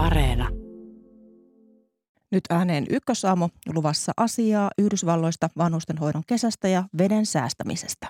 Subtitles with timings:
[0.00, 0.48] Areena.
[2.30, 8.06] Nyt ääneen ykkösaamu luvassa asiaa Yhdysvalloista, vanhustenhoidon kesästä ja veden säästämisestä.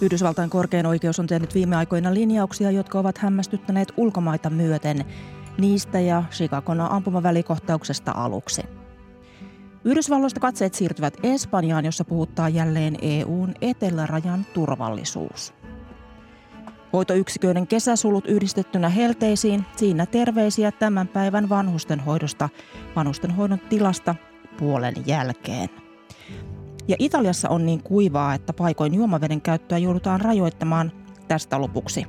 [0.00, 5.04] Yhdysvaltain korkein oikeus on tehnyt viime aikoina linjauksia, jotka ovat hämmästyttäneet ulkomaita myöten.
[5.58, 8.85] Niistä ja Chicagon ampumavälikohtauksesta aluksi.
[9.86, 15.54] Yhdysvalloista katseet siirtyvät Espanjaan, jossa puhuttaa jälleen EUn etelärajan turvallisuus.
[16.92, 22.48] Hoitoyksiköiden kesäsulut yhdistettynä helteisiin, siinä terveisiä tämän päivän vanhustenhoidosta,
[22.96, 24.14] vanhustenhoidon tilasta
[24.58, 25.68] puolen jälkeen.
[26.88, 30.92] Ja Italiassa on niin kuivaa, että paikoin juomaveden käyttöä joudutaan rajoittamaan
[31.28, 32.06] tästä lopuksi.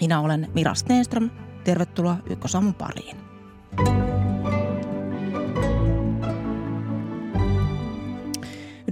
[0.00, 1.30] Minä olen Mira Stenström.
[1.64, 3.16] Tervetuloa Ykkösaamun pariin.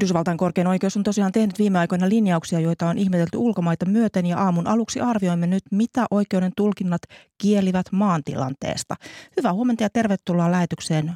[0.01, 4.39] Yhdysvaltain korkein oikeus on tosiaan tehnyt viime aikoina linjauksia, joita on ihmetelty ulkomaita myöten ja
[4.39, 7.03] aamun aluksi arvioimme nyt, mitä oikeuden tulkinnat
[7.39, 8.95] kielivät maantilanteesta.
[9.37, 11.13] Hyvää huomenta ja tervetuloa lähetykseen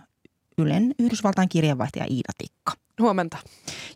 [0.58, 2.72] Ylen Yhdysvaltain kirjeenvaihtaja Iida Tikka.
[3.00, 3.36] Huomenta.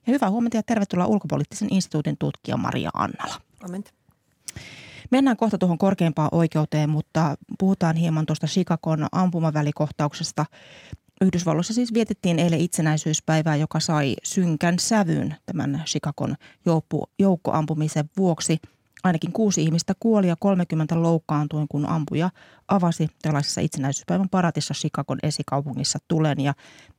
[0.07, 3.41] Ja hyvää huomenta ja tervetuloa ulkopoliittisen instituutin tutkija Maria Annala.
[3.63, 3.91] Huomenta.
[5.11, 10.45] Mennään kohta tuohon korkeimpaan oikeuteen, mutta puhutaan hieman tuosta Chicagon ampumavälikohtauksesta.
[11.21, 16.35] Yhdysvalloissa siis vietettiin eilen itsenäisyyspäivää, joka sai synkän sävyn tämän Chicagon
[16.67, 18.59] joukko, joukkoampumisen vuoksi.
[19.05, 22.31] Ainakin kuusi ihmistä kuoli ja 30 loukkaantui, kun ampuja
[22.69, 26.41] avasi tällaisessa itsenäisyyspäivän paratissa Chicagon esikaupungissa tulen.
[26.41, 26.55] Ja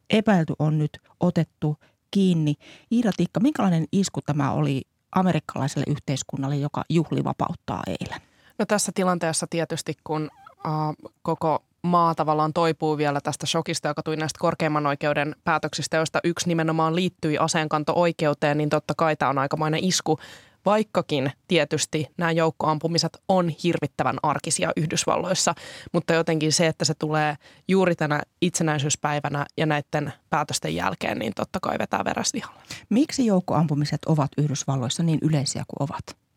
[0.09, 1.77] epäilty on nyt otettu
[2.11, 2.53] kiinni.
[2.91, 4.81] Iida Tikka, minkälainen isku tämä oli
[5.15, 8.21] amerikkalaiselle yhteiskunnalle, joka juhli vapauttaa eilen?
[8.59, 10.29] No tässä tilanteessa tietysti, kun
[10.65, 16.19] uh, koko maa tavallaan toipuu vielä tästä shokista, joka tuli näistä korkeimman oikeuden päätöksistä, joista
[16.23, 20.19] yksi nimenomaan liittyi aseenkanto-oikeuteen, niin totta kai tämä on aikamoinen isku.
[20.65, 25.55] Vaikkakin tietysti nämä joukkoampumiset on hirvittävän arkisia Yhdysvalloissa,
[25.93, 27.35] mutta jotenkin se, että se tulee
[27.67, 32.61] juuri tänä itsenäisyyspäivänä ja näiden päätösten jälkeen, niin totta kai vetää verästihalle.
[32.89, 36.28] Miksi joukkoampumiset ovat Yhdysvalloissa niin yleisiä kuin ovat?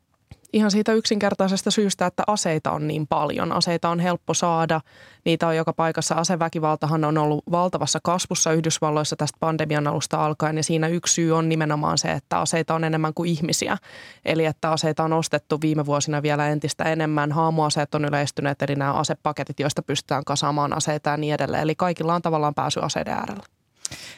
[0.53, 3.53] Ihan siitä yksinkertaisesta syystä, että aseita on niin paljon.
[3.53, 4.81] Aseita on helppo saada,
[5.25, 6.15] niitä on joka paikassa.
[6.15, 11.49] Aseväkivaltahan on ollut valtavassa kasvussa Yhdysvalloissa tästä pandemian alusta alkaen ja siinä yksi syy on
[11.49, 13.79] nimenomaan se, että aseita on enemmän kuin ihmisiä.
[14.25, 17.33] Eli että aseita on ostettu viime vuosina vielä entistä enemmän.
[17.33, 21.63] Haamuaseet on yleistyneet, eli nämä asepaketit, joista pystytään kasaamaan aseita ja niin edelleen.
[21.63, 23.62] Eli kaikilla on tavallaan pääsy aseiden äärellä.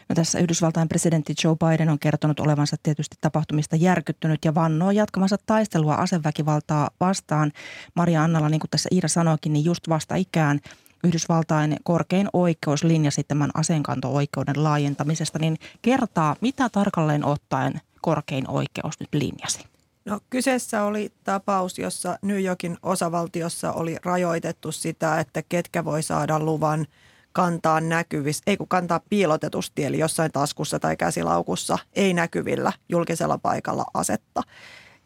[0.08, 5.36] No tässä Yhdysvaltain presidentti Joe Biden on kertonut olevansa tietysti tapahtumista järkyttynyt ja vannoo jatkamassa
[5.46, 7.52] taistelua aseväkivaltaa vastaan.
[7.94, 10.60] Maria Annala, niin kuin tässä Iira sanoikin, niin just vasta ikään
[11.04, 19.08] Yhdysvaltain korkein oikeus linjasi tämän aseenkanto-oikeuden laajentamisesta, niin kertaa, mitä tarkalleen ottaen korkein oikeus nyt
[19.12, 19.64] linjasi?
[20.04, 26.40] No kyseessä oli tapaus, jossa New Yorkin osavaltiossa oli rajoitettu sitä, että ketkä voi saada
[26.40, 26.86] luvan–
[27.34, 33.84] kantaa näkyvissä, ei kun kantaa piilotetusti, eli jossain taskussa tai käsilaukussa, ei näkyvillä julkisella paikalla
[33.94, 34.42] asetta.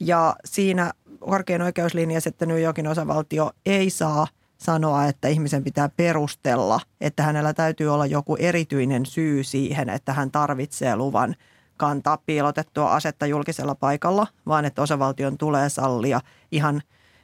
[0.00, 4.26] Ja siinä korkein oikeus linjasi, että New Yorkin osavaltio ei saa
[4.58, 10.30] sanoa, että ihmisen pitää perustella, että hänellä täytyy olla joku erityinen syy siihen, että hän
[10.30, 11.36] tarvitsee luvan
[11.76, 16.20] kantaa piilotettua asetta julkisella paikalla, vaan että osavaltion tulee sallia
[16.52, 16.82] ihan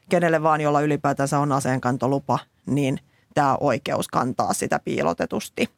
[0.08, 2.98] kenelle vaan, jolla ylipäätänsä on aseenkantolupa, niin–
[3.34, 5.68] tämä oikeus kantaa sitä piilotetusti.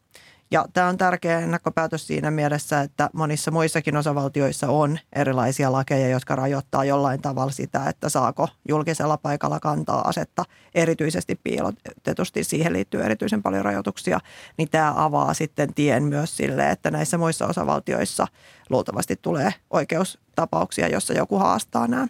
[0.51, 6.37] Ja tämä on tärkeä ennakkopäätös siinä mielessä, että monissa muissakin osavaltioissa on erilaisia lakeja, jotka
[6.37, 10.45] rajoittaa jollain tavalla sitä, että saako julkisella paikalla kantaa asetta
[10.75, 12.45] erityisesti piilotetusti.
[12.45, 14.21] Siihen liittyy erityisen paljon rajoituksia,
[14.57, 18.27] niin tämä avaa sitten tien myös sille, että näissä muissa osavaltioissa
[18.71, 22.07] luultavasti tulee oikeustapauksia, jossa joku haastaa nämä.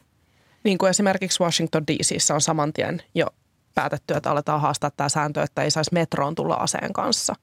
[0.65, 3.27] Niin kuin esimerkiksi Washington DCissä on saman tien jo
[3.77, 7.35] päätetty, että aletaan haastaa tämä sääntö, että ei saisi metroon tulla aseen kanssa.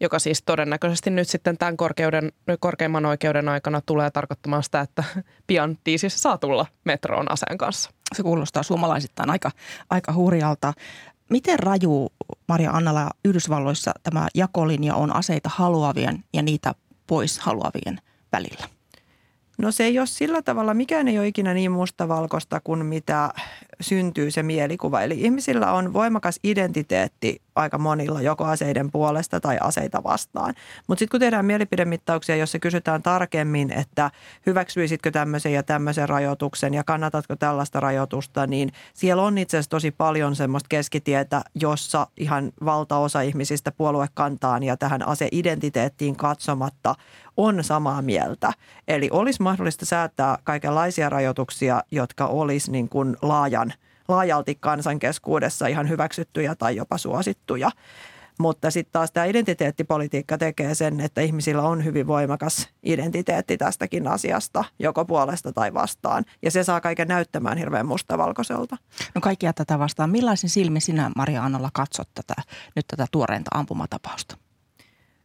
[0.00, 5.04] Joka siis todennäköisesti nyt sitten tämän korkeuden, korkeimman oikeuden aikana tulee tarkoittamaan sitä, että
[5.46, 7.90] pian tiisissä saa tulla metroon aseen kanssa.
[8.14, 9.50] Se kuulostaa suomalaisittain aika,
[9.90, 10.72] aika hurjalta.
[11.30, 12.12] Miten raju,
[12.48, 16.74] Maria Annala, Yhdysvalloissa tämä jakolinja on aseita haluavien ja niitä
[17.06, 18.00] pois haluavien
[18.32, 18.79] välillä?
[19.60, 23.30] No se ei ole sillä tavalla, mikään ei ole ikinä niin mustavalkoista kuin mitä
[23.80, 25.02] syntyy se mielikuva.
[25.02, 30.54] Eli ihmisillä on voimakas identiteetti aika monilla joko aseiden puolesta tai aseita vastaan.
[30.86, 34.10] Mutta sitten kun tehdään mielipidemittauksia, jossa kysytään tarkemmin, että
[34.46, 39.90] hyväksyisitkö tämmöisen ja tämmöisen rajoituksen ja kannatatko tällaista rajoitusta, niin siellä on itse asiassa tosi
[39.90, 46.94] paljon semmoista keskitietä, jossa ihan valtaosa ihmisistä puoluekantaan ja tähän aseidentiteettiin katsomatta
[47.36, 48.52] on samaa mieltä.
[48.88, 53.72] Eli olisi mahdollista säätää kaikenlaisia rajoituksia, jotka olisi niin kuin laajan,
[54.08, 57.70] laajalti kansan keskuudessa ihan hyväksyttyjä tai jopa suosittuja.
[58.38, 64.64] Mutta sitten taas tämä identiteettipolitiikka tekee sen, että ihmisillä on hyvin voimakas identiteetti tästäkin asiasta,
[64.78, 66.24] joko puolesta tai vastaan.
[66.42, 68.76] Ja se saa kaiken näyttämään hirveän mustavalkoiselta.
[69.14, 70.10] No kaikkia tätä vastaan.
[70.10, 72.34] Millaisin silmin sinä, Maria Annalla, katsot tätä,
[72.76, 74.36] nyt tätä tuoreinta ampumatapausta?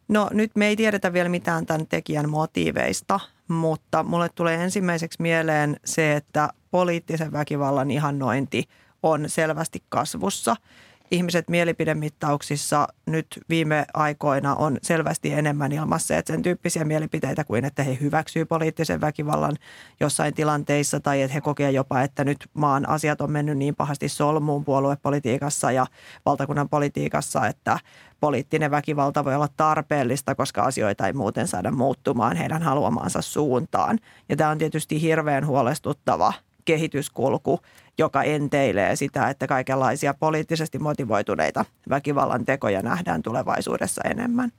[0.07, 5.80] No nyt me ei tiedetä vielä mitään tämän tekijän motiiveista, mutta mulle tulee ensimmäiseksi mieleen
[5.86, 8.63] se, että poliittisen väkivallan ihannointi
[9.04, 10.56] on selvästi kasvussa–
[11.12, 17.98] ihmiset mielipidemittauksissa nyt viime aikoina on selvästi enemmän ilmasseet sen tyyppisiä mielipiteitä kuin, että he
[18.02, 19.56] hyväksyy poliittisen väkivallan
[20.00, 24.10] jossain tilanteissa tai että he kokee jopa, että nyt maan asiat on mennyt niin pahasti
[24.10, 25.86] solmuun puoluepolitiikassa ja
[26.25, 27.80] valtakunnan politiikassa, että
[28.19, 34.00] poliittinen väkivalta voi olla tarpeellista, koska asioita ei muuten saada muuttumaan heidän haluamaansa suuntaan.
[34.30, 36.34] Ja tämä on tietysti hirveän huolestuttava
[36.66, 37.60] kehityskulku,
[37.98, 44.52] joka enteilee sitä, että kaikenlaisia poliittisesti motivoituneita väkivallan tekoja nähdään tulevaisuudessa enemmän.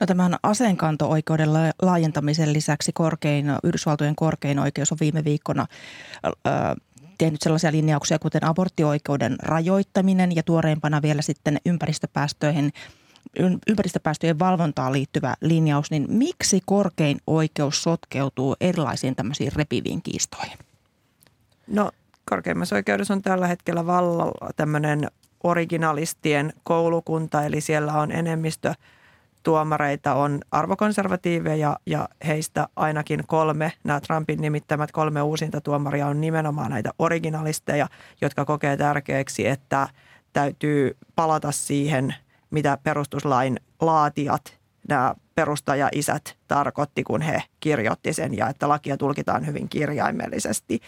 [0.00, 1.48] No tämän aseenkanto-oikeuden
[1.82, 5.66] laajentamisen lisäksi korkein, Yhdysvaltojen korkein oikeus on viime viikkona
[6.26, 6.52] äh,
[7.18, 12.72] tehnyt sellaisia linjauksia, kuten aborttioikeuden rajoittaminen ja tuoreimpana vielä sitten ympäristöpäästöihin
[13.66, 20.58] ympäristöpäästöjen valvontaan liittyvä linjaus, niin miksi korkein oikeus sotkeutuu erilaisiin tämmöisiin repiviin kiistoihin?
[21.72, 21.90] No
[22.30, 25.08] korkeimmassa oikeudessa on tällä hetkellä vallalla tämmöinen
[25.44, 28.74] originalistien koulukunta, eli siellä on enemmistö
[29.42, 36.70] tuomareita on arvokonservatiiveja ja heistä ainakin kolme, nämä Trumpin nimittämät kolme uusinta tuomaria on nimenomaan
[36.70, 37.88] näitä originalisteja,
[38.20, 39.88] jotka kokee tärkeäksi, että
[40.32, 42.14] täytyy palata siihen,
[42.50, 44.58] mitä perustuslain laatijat,
[44.88, 50.80] nämä perustaja-isät tarkoitti, kun he kirjoitti sen ja että lakia tulkitaan hyvin kirjaimellisesti.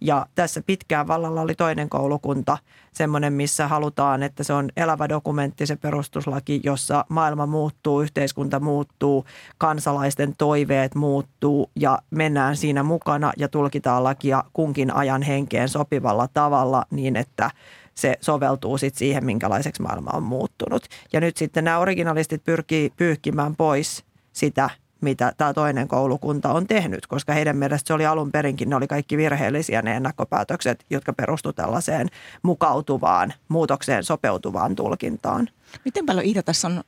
[0.00, 2.58] Ja tässä pitkään vallalla oli toinen koulukunta,
[2.92, 9.24] semmoinen, missä halutaan, että se on elävä dokumentti, se perustuslaki, jossa maailma muuttuu, yhteiskunta muuttuu,
[9.58, 16.84] kansalaisten toiveet muuttuu ja mennään siinä mukana ja tulkitaan lakia kunkin ajan henkeen sopivalla tavalla
[16.90, 17.50] niin, että
[17.94, 20.86] se soveltuu sitten siihen, minkälaiseksi maailma on muuttunut.
[21.12, 24.70] Ja nyt sitten nämä originalistit pyrkii pyyhkimään pois sitä
[25.00, 28.86] mitä tämä toinen koulukunta on tehnyt, koska heidän mielestä se oli alun perinkin, ne oli
[28.86, 32.08] kaikki virheellisiä ne ennakkopäätökset, jotka perustu tällaiseen
[32.42, 35.48] mukautuvaan, muutokseen sopeutuvaan tulkintaan.
[35.84, 36.82] Miten paljon Iida tässä on,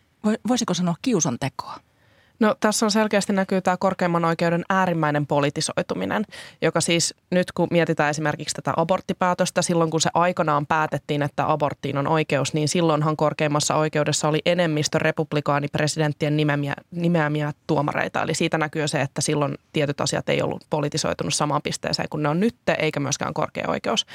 [0.48, 1.76] voisiko sanoa kiusan tekoa?
[2.42, 6.24] No tässä on selkeästi näkyy tämä korkeimman oikeuden äärimmäinen politisoituminen,
[6.62, 11.98] joka siis nyt kun mietitään esimerkiksi tätä aborttipäätöstä, silloin kun se aikanaan päätettiin, että aborttiin
[11.98, 18.22] on oikeus, niin silloinhan korkeimmassa oikeudessa oli enemmistö republikaanipresidenttien nimeämiä, nimeämiä tuomareita.
[18.22, 22.28] Eli siitä näkyy se, että silloin tietyt asiat ei ollut politisoitunut samaan pisteeseen kuin ne
[22.28, 24.06] on nyt, eikä myöskään korkea oikeus.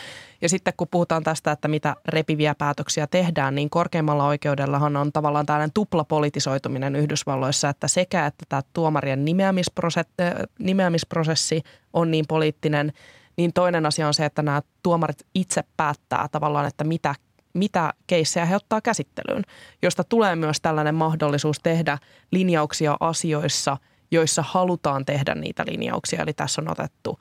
[0.41, 5.45] Ja sitten kun puhutaan tästä, että mitä repiviä päätöksiä tehdään, niin korkeimmalla oikeudellahan on tavallaan
[5.45, 9.25] tällainen tuplapolitisoituminen Yhdysvalloissa, että sekä että tämä tuomarien
[10.59, 11.61] nimeämisprosessi
[11.93, 12.93] on niin poliittinen,
[13.37, 17.15] niin toinen asia on se, että nämä tuomarit itse päättää tavallaan, että mitä
[17.53, 19.43] mitä keissejä he ottaa käsittelyyn,
[19.81, 21.97] josta tulee myös tällainen mahdollisuus tehdä
[22.31, 23.77] linjauksia asioissa,
[24.11, 26.21] joissa halutaan tehdä niitä linjauksia.
[26.21, 27.19] Eli tässä on otettu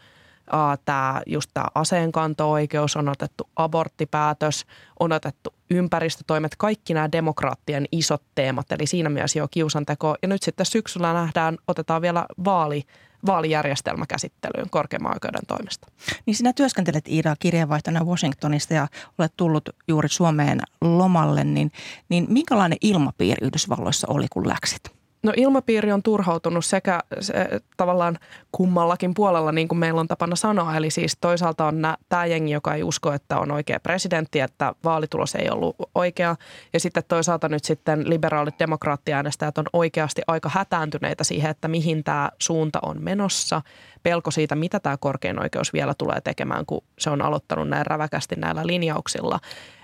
[0.84, 4.66] tämä, just tämä aseenkanto-oikeus, on otettu aborttipäätös,
[5.00, 10.16] on otettu ympäristötoimet, kaikki nämä demokraattien isot teemat, eli siinä mielessä jo kiusanteko.
[10.22, 12.82] Ja nyt sitten syksyllä nähdään, otetaan vielä vaali,
[13.26, 15.88] vaalijärjestelmä käsittelyyn korkeimman oikeuden toimesta.
[16.26, 18.88] Niin sinä työskentelet Iida kirjeenvaihtona Washingtonista ja
[19.18, 21.72] olet tullut juuri Suomeen lomalle, niin,
[22.08, 24.96] niin minkälainen ilmapiiri Yhdysvalloissa oli, kun läksit?
[25.26, 27.34] No ilmapiiri on turhautunut sekä se,
[27.76, 28.18] tavallaan
[28.52, 30.76] kummallakin puolella, niin kuin meillä on tapana sanoa.
[30.76, 35.34] Eli siis toisaalta on tämä jengi, joka ei usko, että on oikea presidentti, että vaalitulos
[35.34, 36.36] ei ollut oikea.
[36.72, 42.30] Ja sitten toisaalta nyt sitten liberaalit demokraattiäänestäjät on oikeasti aika hätääntyneitä siihen, että mihin tämä
[42.38, 43.62] suunta on menossa.
[44.02, 48.36] Pelko siitä, mitä tämä korkein oikeus vielä tulee tekemään, kun se on aloittanut näin räväkästi
[48.36, 49.40] näillä linjauksilla.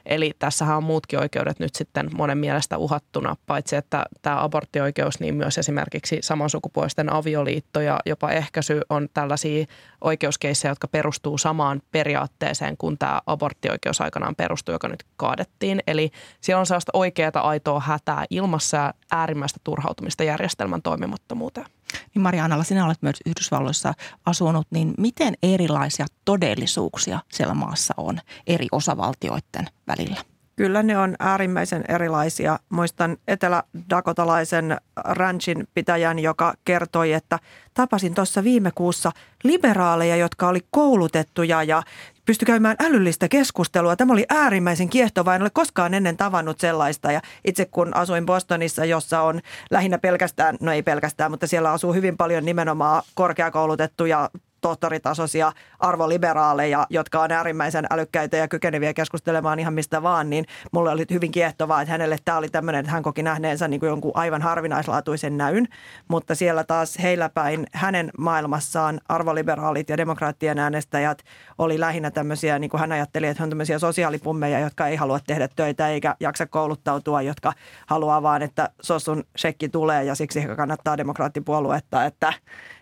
[0.07, 5.35] Eli tässähän on muutkin oikeudet nyt sitten monen mielestä uhattuna, paitsi että tämä aborttioikeus, niin
[5.35, 9.67] myös esimerkiksi samansukupuolisten avioliitto ja jopa ehkäisy on tällaisia
[10.01, 15.81] oikeuskeissejä, jotka perustuu samaan periaatteeseen kuin tämä aborttioikeus aikanaan perustuu, joka nyt kaadettiin.
[15.87, 21.67] Eli siellä on sellaista oikeaa aitoa hätää ilmassa ja äärimmäistä turhautumista järjestelmän toimimattomuuteen.
[22.15, 23.95] Niin Marianalla, sinä olet myös Yhdysvalloissa
[24.27, 30.17] asunut, niin miten erilaisia todellisuuksia siellä maassa on eri osavaltioiden välillä?
[30.57, 32.59] Kyllä ne on äärimmäisen erilaisia.
[32.69, 37.39] Muistan etelä-dakotalaisen ranchin pitäjän, joka kertoi, että
[37.75, 39.13] tapasin tuossa viime kuussa
[39.45, 41.83] liberaaleja, jotka oli koulutettuja ja
[42.27, 43.97] pystyi käymään älyllistä keskustelua.
[43.97, 45.35] Tämä oli äärimmäisen kiehtovaa.
[45.35, 47.13] En ole koskaan ennen tavannut sellaista.
[47.13, 51.93] Ja itse kun asuin Bostonissa, jossa on lähinnä pelkästään, no ei pelkästään, mutta siellä asuu
[51.93, 54.31] hyvin paljon nimenomaan korkeakoulutettuja
[54.63, 61.05] tohtoritasoisia arvoliberaaleja, jotka on äärimmäisen älykkäitä ja kykeneviä keskustelemaan ihan mistä vaan, niin mulle oli
[61.11, 64.43] hyvin kiehtovaa, että hänelle tämä oli tämmöinen, että hän koki nähneensä niin kuin jonkun aivan
[64.43, 65.69] harvinaislaatuisen näyn,
[66.09, 71.23] mutta siellä taas heillä päin hänen maailmassaan arvoliberaalit ja demokraattien äänestäjät
[71.59, 75.21] oli lähinnä tämmöisiä, niin kuin hän ajatteli, että hän on tämmöisiä sosiaalipummeja, jotka ei halua
[75.21, 77.53] tehdä töitä eikä jaksa kouluttautua, jotka
[77.87, 82.33] haluaa vaan, että Sossun shekki tulee ja siksi he kannattaa demokraattipuoluetta, että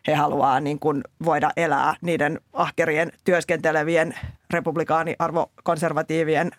[0.06, 1.69] he haluaa niin kuin voida elää
[2.00, 4.14] niiden ahkerien työskentelevien
[4.50, 6.50] republikaani-arvokonservatiivien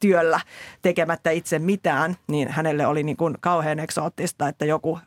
[0.00, 0.40] työllä
[0.82, 4.98] tekemättä itse mitään, niin hänelle oli niin kuin kauhean eksoottista, että joku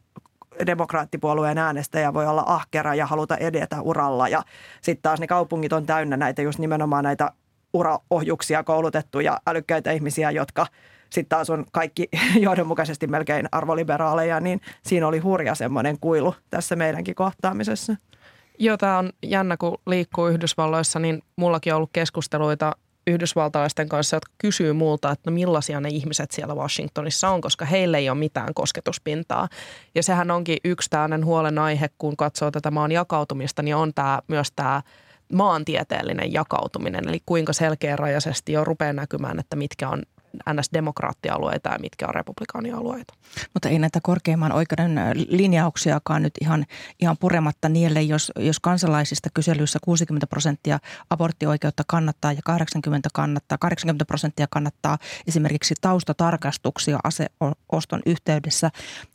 [0.65, 4.27] demokraattipuolueen äänestäjä voi olla ahkera ja haluta edetä uralla.
[4.27, 4.43] Ja
[4.81, 7.31] sitten taas ne kaupungit on täynnä näitä just nimenomaan näitä
[7.73, 10.67] uraohjuksia koulutettuja älykkäitä ihmisiä, jotka
[11.09, 17.15] sitten taas on kaikki johdonmukaisesti melkein arvoliberaaleja, niin siinä oli hurja semmoinen kuilu tässä meidänkin
[17.15, 17.95] kohtaamisessa.
[18.59, 22.75] Joo, tämä on jännä, kun liikkuu Yhdysvalloissa, niin mullakin on ollut keskusteluita
[23.07, 27.97] yhdysvaltalaisten kanssa, jotka kysyy multa, että no millaisia ne ihmiset siellä Washingtonissa on, koska heille
[27.97, 29.47] ei ole mitään kosketuspintaa.
[29.95, 34.51] Ja sehän onkin yksi tämmöinen huolenaihe, kun katsoo tätä maan jakautumista, niin on tämä, myös
[34.51, 34.81] tämä
[35.33, 40.03] maantieteellinen jakautuminen, eli kuinka selkeärajaisesti jo rupeaa näkymään, että mitkä on
[40.53, 43.13] NS-demokraattialueita ja mitkä on republikaanialueita.
[43.53, 46.65] Mutta ei näitä korkeimman oikeuden linjauksiakaan nyt ihan,
[46.99, 50.79] ihan purematta niille, jos, jos kansalaisista kyselyissä 60 prosenttia
[51.09, 58.69] aborttioikeutta kannattaa ja 80 kannattaa, 80 prosenttia kannattaa esimerkiksi taustatarkastuksia aseoston yhteydessä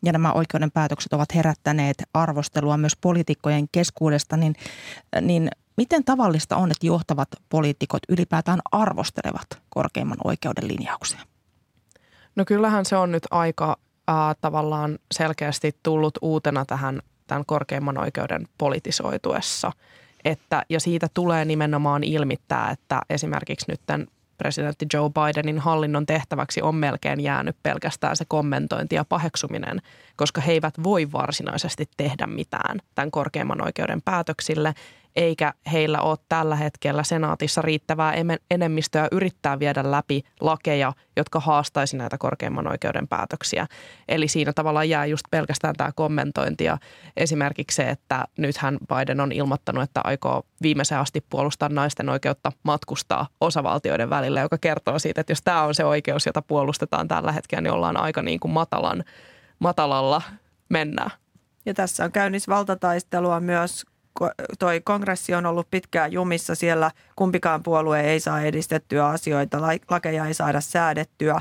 [0.05, 4.55] ja nämä oikeuden päätökset ovat herättäneet arvostelua myös poliitikkojen keskuudesta, niin,
[5.21, 11.21] niin Miten tavallista on, että johtavat poliitikot ylipäätään arvostelevat korkeimman oikeuden linjauksia?
[12.37, 13.77] No kyllähän se on nyt aika
[14.11, 19.73] äh, tavallaan selkeästi tullut uutena tähän tämän korkeimman oikeuden politisoituessa.
[20.25, 24.07] Että, ja siitä tulee nimenomaan ilmittää, että esimerkiksi nyt tämän
[24.39, 29.83] presidentti Joe Bidenin hallinnon tehtäväksi on melkein jäänyt pelkästään se kommentointi ja paheksuminen,
[30.17, 34.75] koska he eivät voi varsinaisesti tehdä mitään tämän korkeimman oikeuden päätöksille
[35.17, 38.15] eikä heillä ole tällä hetkellä senaatissa riittävää
[38.51, 43.67] enemmistöä yrittää viedä läpi lakeja, jotka haastaisi näitä korkeimman oikeuden päätöksiä.
[44.09, 46.79] Eli siinä tavallaan jää just pelkästään tämä kommentointi ja
[47.17, 53.27] esimerkiksi se, että nythän Biden on ilmoittanut, että aikoo viimeisen asti puolustaa naisten oikeutta matkustaa
[53.41, 57.61] osavaltioiden välillä, joka kertoo siitä, että jos tämä on se oikeus, jota puolustetaan tällä hetkellä,
[57.61, 59.05] niin ollaan aika niin kuin matalan,
[59.59, 60.23] matalalla
[60.69, 61.11] mennään.
[61.67, 63.87] Ja tässä on käynnissä valtataistelua myös
[64.59, 66.91] toi kongressi on ollut pitkään jumissa siellä.
[67.17, 71.41] Kumpikaan puolue ei saa edistettyä asioita, lakeja ei saada säädettyä.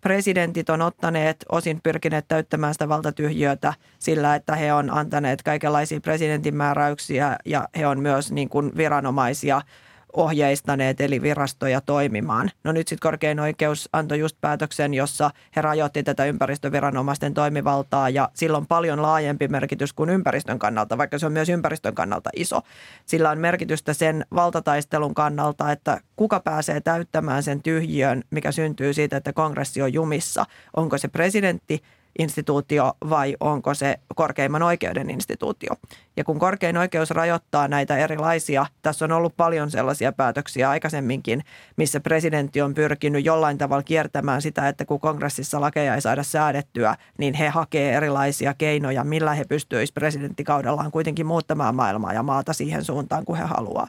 [0.00, 6.56] Presidentit on ottaneet, osin pyrkineet täyttämään sitä valtatyhjötä sillä, että he on antaneet kaikenlaisia presidentin
[6.56, 9.62] määräyksiä ja he on myös niin kuin viranomaisia–
[10.12, 12.50] ohjeistaneet eli virastoja toimimaan.
[12.64, 18.28] No nyt sitten korkein oikeus antoi just päätöksen, jossa he rajoitti tätä ympäristöviranomaisten toimivaltaa ja
[18.34, 22.60] sillä on paljon laajempi merkitys kuin ympäristön kannalta, vaikka se on myös ympäristön kannalta iso.
[23.06, 29.16] Sillä on merkitystä sen valtataistelun kannalta, että kuka pääsee täyttämään sen tyhjiön, mikä syntyy siitä,
[29.16, 30.44] että kongressi on jumissa.
[30.76, 31.82] Onko se presidentti
[32.18, 35.70] instituutio vai onko se korkeimman oikeuden instituutio.
[36.16, 41.42] Ja kun korkein oikeus rajoittaa näitä erilaisia, tässä on ollut paljon sellaisia päätöksiä aikaisemminkin,
[41.76, 46.96] missä presidentti on pyrkinyt jollain tavalla kiertämään sitä, että kun kongressissa lakeja ei saada säädettyä,
[47.18, 52.84] niin he hakee erilaisia keinoja, millä he pystyisivät presidenttikaudellaan kuitenkin muuttamaan maailmaa ja maata siihen
[52.84, 53.86] suuntaan, kuin he haluaa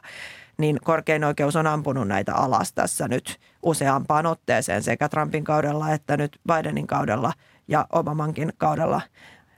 [0.58, 6.16] niin korkein oikeus on ampunut näitä alas tässä nyt useampaan otteeseen sekä Trumpin kaudella että
[6.16, 7.32] nyt Bidenin kaudella–
[7.68, 9.00] ja Obamankin kaudella,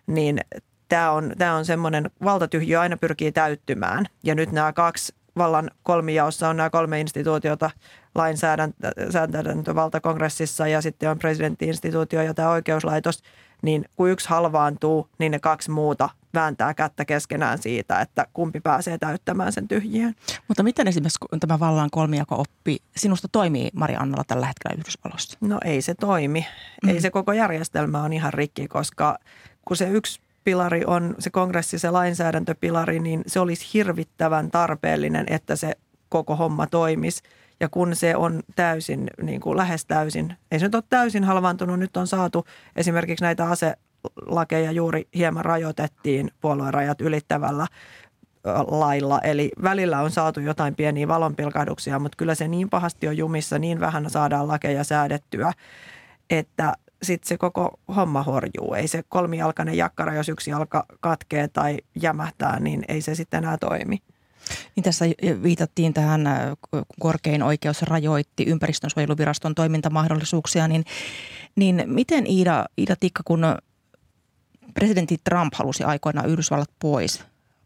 [0.06, 0.40] niin
[0.88, 4.06] tämä on, tämä on semmoinen, valtatyhjö aina pyrkii täyttymään.
[4.24, 7.70] Ja nyt nämä kaksi vallan kolmijaossa on nämä kolme instituutiota,
[8.14, 13.22] lainsäädäntövalta kongressissa ja sitten on presidenttiinstituutio ja tämä oikeuslaitos,
[13.62, 18.98] niin kun yksi halvaantuu, niin ne kaksi muuta vääntää kättä keskenään siitä, että kumpi pääsee
[18.98, 20.14] täyttämään sen tyhjien.
[20.48, 25.38] Mutta miten esimerkiksi tämä vallan kolmijako-oppi sinusta toimii Maria Annalla tällä hetkellä Yhdysvalloissa?
[25.40, 26.46] No ei se toimi.
[26.82, 26.88] Mm.
[26.88, 29.18] Ei se koko järjestelmä on ihan rikki, koska
[29.64, 35.56] kun se yksi pilari on se kongressi, se lainsäädäntöpilari, niin se olisi hirvittävän tarpeellinen, että
[35.56, 35.72] se
[36.08, 37.22] koko homma toimisi.
[37.60, 41.78] Ja kun se on täysin, niin kuin lähes täysin, ei se nyt ole täysin halvaantunut,
[41.78, 43.48] nyt on saatu esimerkiksi näitä
[44.44, 47.66] aselakeja juuri hieman rajoitettiin puoluerajat ylittävällä
[48.66, 49.20] lailla.
[49.20, 53.80] Eli välillä on saatu jotain pieniä valonpilkahduksia, mutta kyllä se niin pahasti on jumissa, niin
[53.80, 55.52] vähän saadaan lakeja säädettyä,
[56.30, 58.74] että sitten se koko homma horjuu.
[58.74, 63.58] Ei se kolmijalkainen jakkara, jos yksi jalka katkee tai jämähtää, niin ei se sitten enää
[63.58, 63.98] toimi.
[64.76, 65.04] Niin tässä
[65.42, 66.36] viitattiin tähän, äh,
[67.00, 70.84] korkein oikeus rajoitti ympäristönsuojeluviraston toimintamahdollisuuksia, niin,
[71.56, 73.44] niin miten Iida, Iida Tikka, kun
[74.74, 77.24] presidentti Trump halusi aikoinaan Yhdysvallat pois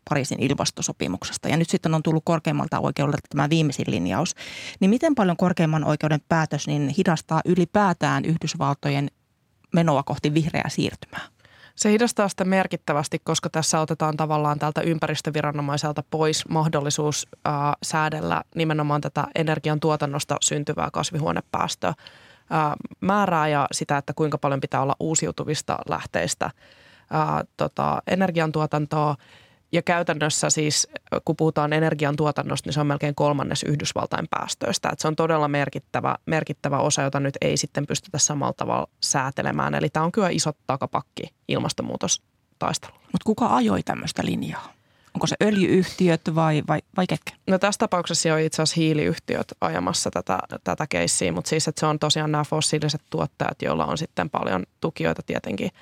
[0.09, 1.49] Pariisin ilmastosopimuksesta.
[1.49, 4.35] Ja nyt sitten on tullut korkeimmalta oikeudelta tämä viimeisin linjaus,
[4.81, 9.11] niin miten paljon korkeimman oikeuden päätös niin hidastaa ylipäätään Yhdysvaltojen
[9.75, 11.21] menoa kohti vihreää siirtymää?
[11.77, 19.01] Se hidastaa sitä merkittävästi, koska tässä otetaan tavallaan tältä ympäristöviranomaiselta pois mahdollisuus äh, säädellä nimenomaan
[19.01, 21.95] tätä energiantuotannosta syntyvää kasvihuonepäästöä
[23.01, 26.51] määrää ja sitä, että kuinka paljon pitää olla uusiutuvista lähteistä
[27.15, 29.17] äh, tota, energiantuotantoa–
[29.73, 30.89] ja käytännössä siis,
[31.25, 34.89] kun puhutaan energiantuotannosta, niin se on melkein kolmannes Yhdysvaltain päästöistä.
[34.93, 39.75] Että se on todella merkittävä, merkittävä osa, jota nyt ei sitten pystytä samalla tavalla säätelemään.
[39.75, 43.01] Eli tämä on kyllä iso takapakki ilmastonmuutostaistelulla.
[43.01, 44.73] Mutta kuka ajoi tämmöistä linjaa?
[45.15, 47.33] Onko se öljyyhtiöt vai, vai, vai ketkä?
[47.47, 51.87] No tässä tapauksessa on itse asiassa hiiliyhtiöt ajamassa tätä, tätä keissiä, mutta siis että se
[51.87, 55.71] on tosiaan nämä fossiiliset tuottajat, joilla on sitten paljon tukijoita tietenkin–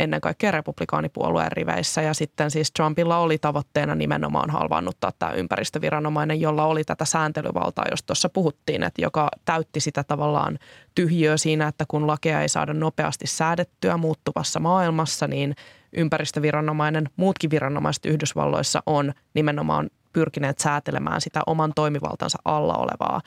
[0.00, 2.02] ennen kaikkea republikaanipuolueen riveissä.
[2.02, 8.02] Ja sitten siis Trumpilla oli tavoitteena nimenomaan halvaannuttaa tämä ympäristöviranomainen, jolla oli tätä sääntelyvaltaa, jos
[8.02, 10.58] tuossa puhuttiin, että joka täytti sitä tavallaan
[10.94, 15.54] tyhjöä siinä, että kun lakeja ei saada nopeasti säädettyä muuttuvassa maailmassa, niin
[15.92, 23.20] ympäristöviranomainen, muutkin viranomaiset Yhdysvalloissa on nimenomaan pyrkineet säätelemään sitä oman toimivaltansa alla olevaa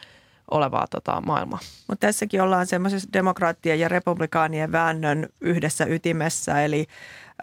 [0.52, 1.60] olevaa tota, maailmaa.
[1.88, 6.86] Mutta tässäkin ollaan semmoisessa demokraattien ja republikaanien väännön yhdessä ytimessä, eli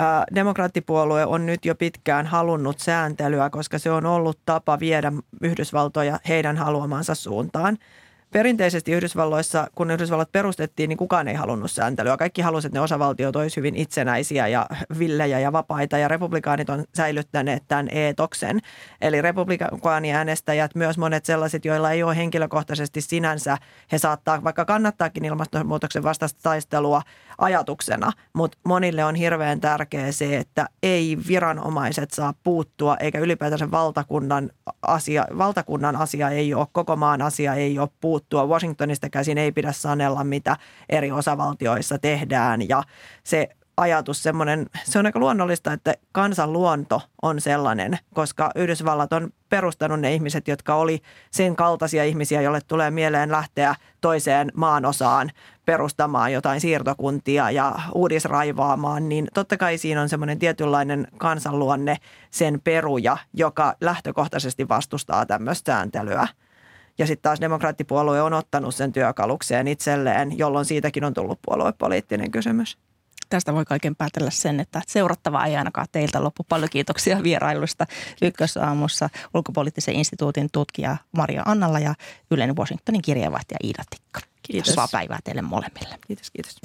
[0.01, 0.05] ä,
[0.35, 6.57] demokraattipuolue on nyt jo pitkään halunnut sääntelyä, koska se on ollut tapa viedä Yhdysvaltoja heidän
[6.57, 7.79] haluamansa suuntaan
[8.33, 12.17] perinteisesti Yhdysvalloissa, kun Yhdysvallat perustettiin, niin kukaan ei halunnut sääntelyä.
[12.17, 14.67] Kaikki halusivat, että ne osavaltiot olisivat hyvin itsenäisiä ja
[14.99, 18.61] villejä ja vapaita, ja republikaanit on säilyttäneet tämän eetoksen.
[19.01, 23.59] Eli republikaaniäänestäjät, myös monet sellaiset, joilla ei ole henkilökohtaisesti sinänsä,
[23.93, 27.03] he saattaa vaikka kannattaakin ilmastonmuutoksen vastaista taistelua
[27.39, 34.51] ajatuksena, mutta monille on hirveän tärkeää se, että ei viranomaiset saa puuttua, eikä ylipäätänsä valtakunnan
[34.83, 38.47] asia, valtakunnan asia ei ole, koko maan asia ei ole puuttua puuttua.
[38.47, 40.57] Washingtonista käsin ei pidä sanella, mitä
[40.89, 42.83] eri osavaltioissa tehdään ja
[43.25, 49.31] se ajatus semmoinen, se on aika luonnollista, että kansan luonto on sellainen, koska Yhdysvallat on
[49.49, 55.31] perustanut ne ihmiset, jotka oli sen kaltaisia ihmisiä, jolle tulee mieleen lähteä toiseen maanosaan
[55.65, 61.97] perustamaan jotain siirtokuntia ja uudisraivaamaan, niin totta kai siinä on semmoinen tietynlainen kansanluonne
[62.31, 66.29] sen peruja, joka lähtökohtaisesti vastustaa tämmöistä sääntelyä.
[67.01, 72.79] Ja sitten taas demokraattipuolue on ottanut sen työkalukseen itselleen, jolloin siitäkin on tullut puoluepoliittinen kysymys.
[73.29, 76.47] Tästä voi kaiken päätellä sen, että seurattavaa ei ainakaan teiltä loppu.
[76.49, 77.87] Paljon kiitoksia vierailusta
[78.23, 81.95] Ykkösaamussa ulkopoliittisen instituutin tutkija Maria Annalla ja
[82.31, 84.21] Ylen Washingtonin kirjeenvaihtaja Iida Tikka.
[84.43, 84.69] Kiitos.
[84.69, 84.91] Kiitos.
[84.93, 85.99] päivää teille molemmille.
[86.07, 86.57] Kiitos, kiitos.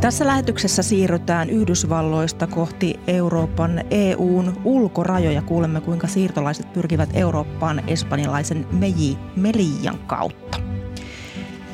[0.00, 5.42] Tässä lähetyksessä siirrytään Yhdysvalloista kohti Euroopan EUn ulkorajoja.
[5.42, 10.58] Kuulemme, kuinka siirtolaiset pyrkivät Eurooppaan espanjalaisen Meji Melijan kautta.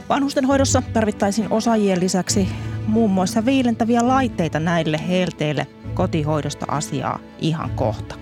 [0.08, 2.48] Vanhustenhoidossa tarvittaisiin osaajien lisäksi
[2.86, 8.14] muun muassa viilentäviä laitteita näille helteille kotihoidosta asiaa ihan kohta.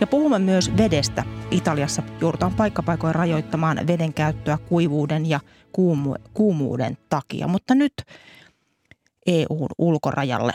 [0.00, 1.24] Ja puhumme myös vedestä.
[1.50, 5.40] Italiassa joudutaan paikkapaikoin rajoittamaan veden käyttöä kuivuuden ja
[5.72, 7.48] kuumu- kuumuuden takia.
[7.48, 7.92] Mutta nyt
[9.26, 10.52] EUn ulkorajalle.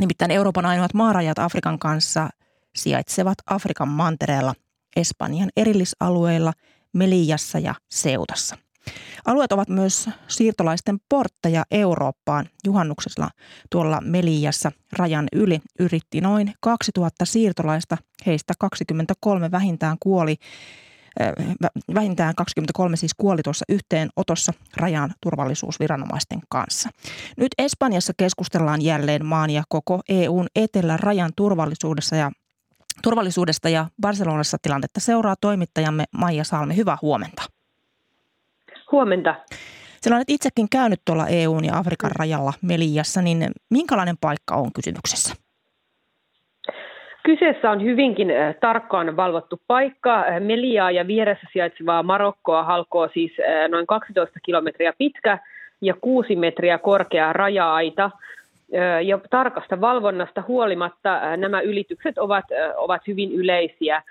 [0.00, 2.28] Nimittäin Euroopan ainoat maarajat Afrikan kanssa
[2.76, 4.54] sijaitsevat Afrikan mantereella
[4.96, 6.52] Espanjan erillisalueilla
[6.92, 8.56] Melillassa ja Seutassa.
[9.24, 12.48] Alueet ovat myös siirtolaisten portteja Eurooppaan.
[12.64, 13.30] Juhannuksella
[13.70, 20.36] tuolla Meliassa rajan yli yritti noin 2000 siirtolaista, heistä 23 vähintään kuoli
[21.94, 23.64] vähintään 23 siis kuoli tuossa
[24.16, 26.88] otossa rajan turvallisuusviranomaisten kanssa.
[27.36, 32.30] Nyt Espanjassa keskustellaan jälleen maan ja koko EUn etelän rajan turvallisuudessa ja
[33.02, 36.76] turvallisuudesta ja Barcelonassa tilannetta seuraa toimittajamme Maija Salmi.
[36.76, 37.42] Hyvää huomenta.
[38.92, 39.34] Huomenta.
[40.02, 45.34] Sinä olet itsekin käynyt tuolla EUn ja Afrikan rajalla Meliassa, niin minkälainen paikka on kysymyksessä?
[47.26, 50.24] Kyseessä on hyvinkin tarkkaan valvottu paikka.
[50.40, 53.32] Meliaa ja vieressä sijaitsevaa Marokkoa halkoo siis
[53.68, 55.38] noin 12 kilometriä pitkä
[55.80, 58.10] ja 6 metriä korkea raja-aita.
[59.04, 62.44] Ja tarkasta valvonnasta huolimatta nämä ylitykset ovat,
[62.76, 64.02] ovat hyvin yleisiä.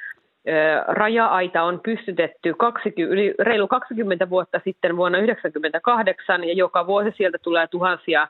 [0.88, 7.38] Raja-aita on pystytetty 20, yli, reilu 20 vuotta sitten vuonna 1998 ja joka vuosi sieltä
[7.38, 8.28] tulee tuhansia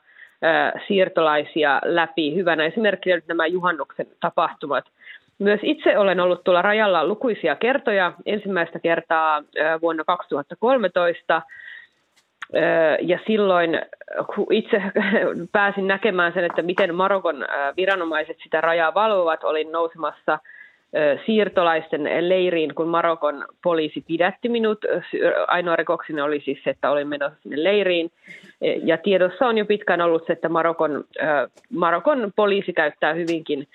[0.88, 2.34] siirtolaisia läpi.
[2.34, 4.84] Hyvänä esimerkkinä nyt nämä juhannuksen tapahtumat.
[5.38, 8.12] Myös itse olen ollut tuolla rajalla lukuisia kertoja.
[8.26, 9.42] Ensimmäistä kertaa
[9.82, 11.42] vuonna 2013
[13.00, 13.80] ja silloin
[14.50, 14.82] itse
[15.52, 20.38] pääsin näkemään sen, että miten Marokon viranomaiset sitä rajaa valvovat, olin nousemassa–
[21.26, 24.78] siirtolaisten leiriin, kun Marokon poliisi pidätti minut.
[25.46, 28.10] Ainoa rikokseni oli siis se, että olin menossa sinne leiriin.
[28.84, 31.04] Ja tiedossa on jo pitkään ollut se, että Marokon,
[31.70, 33.68] Marokon poliisi käyttää hyvinkin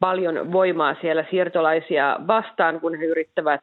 [0.00, 3.60] paljon voimaa siellä siirtolaisia vastaan, kun he yrittävät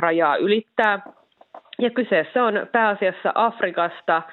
[0.00, 1.02] rajaa ylittää.
[1.78, 4.22] Ja kyseessä on pääasiassa Afrikasta–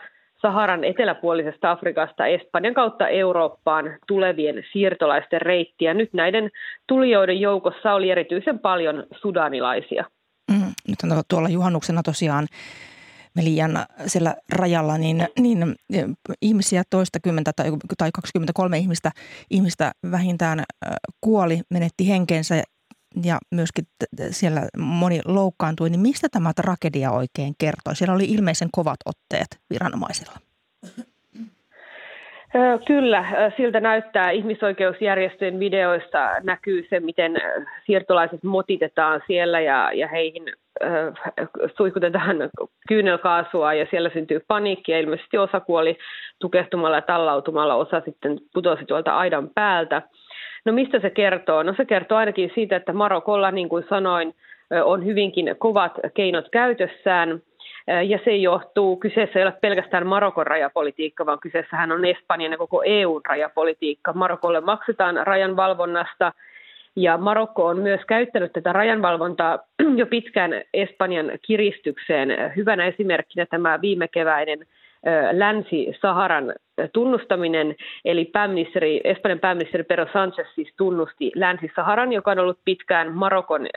[0.45, 5.93] Saharan eteläpuolisesta Afrikasta Espanjan kautta Eurooppaan tulevien siirtolaisten reittiä.
[5.93, 6.49] Nyt näiden
[6.87, 10.05] tulijoiden joukossa oli erityisen paljon sudanilaisia.
[10.51, 12.47] Mm, nyt on tuolla juhannuksena tosiaan
[13.35, 15.75] Melian siellä rajalla, niin, niin
[16.41, 19.11] ihmisiä toistakymmentä tai, tai 23 ihmistä,
[19.49, 20.63] ihmistä vähintään
[21.21, 22.63] kuoli, menetti henkensä
[23.23, 23.85] ja myöskin
[24.29, 27.95] siellä moni loukkaantui, niin mistä tämä tragedia oikein kertoi?
[27.95, 30.33] Siellä oli ilmeisen kovat otteet viranomaisilla.
[32.87, 37.35] Kyllä, siltä näyttää ihmisoikeusjärjestöjen videoista näkyy se, miten
[37.85, 40.43] siirtolaiset motitetaan siellä ja, ja heihin
[41.77, 42.37] suihkutetaan
[42.87, 45.97] kyynelkaasua ja siellä syntyy paniikki ja ilmeisesti osa kuoli
[46.39, 50.01] tukehtumalla ja tallautumalla, osa sitten putosi tuolta aidan päältä.
[50.65, 51.63] No mistä se kertoo?
[51.63, 54.35] No se kertoo ainakin siitä, että Marokolla, niin kuin sanoin,
[54.83, 57.41] on hyvinkin kovat keinot käytössään.
[58.05, 62.83] Ja se johtuu, kyseessä ei ole pelkästään Marokon rajapolitiikka, vaan kyseessähän on Espanjan ja koko
[62.85, 64.13] EUn rajapolitiikka.
[64.13, 66.31] Marokolle maksetaan rajan valvonnasta
[66.95, 69.59] ja Marokko on myös käyttänyt tätä rajanvalvontaa
[69.99, 72.29] jo pitkään Espanjan kiristykseen.
[72.55, 74.59] Hyvänä esimerkkinä tämä viime keväinen
[75.31, 76.53] Länsi-Saharan
[76.93, 83.67] tunnustaminen, eli pääministeri, Espanjan pääministeri Pedro Sánchez siis tunnusti Länsi-Saharan, joka on ollut pitkään Marokon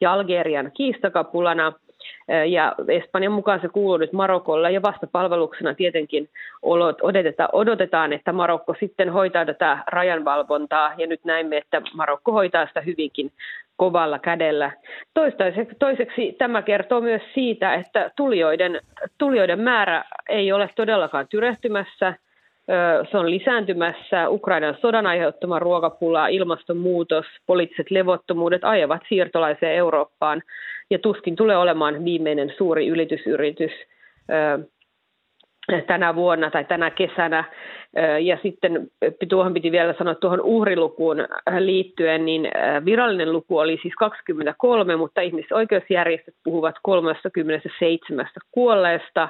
[0.00, 1.72] ja Algerian kiistakapulana–
[2.48, 4.72] ja Espanjan mukaan se kuuluu nyt Marokolle.
[4.72, 6.28] Ja vastapalveluksena tietenkin
[7.52, 10.92] odotetaan, että Marokko sitten hoitaa tätä rajanvalvontaa.
[10.96, 13.32] Ja nyt näimme, että Marokko hoitaa sitä hyvinkin
[13.78, 14.70] kovalla kädellä.
[15.14, 18.80] Toistaiseksi, toiseksi tämä kertoo myös siitä, että tulijoiden,
[19.18, 22.14] tulijoiden määrä ei ole todellakaan tyrehtymässä.
[23.10, 24.28] Se on lisääntymässä.
[24.28, 30.42] Ukrainan sodan aiheuttama ruokapula, ilmastonmuutos, poliittiset levottomuudet ajavat siirtolaisia Eurooppaan
[30.90, 33.72] ja tuskin tulee olemaan viimeinen suuri ylitysyritys
[35.86, 37.44] tänä vuonna tai tänä kesänä.
[38.20, 38.90] Ja sitten
[39.28, 41.16] tuohon piti vielä sanoa tuohon uhrilukuun
[41.58, 42.48] liittyen, niin
[42.84, 49.28] virallinen luku oli siis 23, mutta ihmisoikeusjärjestöt puhuvat 37 kuolleesta.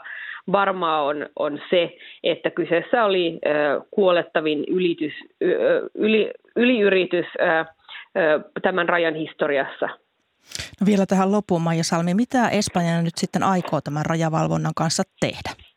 [0.52, 3.38] Varmaa on, on se, että kyseessä oli
[3.90, 5.12] kuolettavin ylitys,
[5.94, 7.26] yli, yliyritys
[8.62, 9.88] tämän rajan historiassa.
[10.80, 12.14] No vielä tähän loppuun, Maija Salmi.
[12.14, 15.67] Mitä Espanja nyt sitten aikoo tämän rajavalvonnan kanssa tehdä?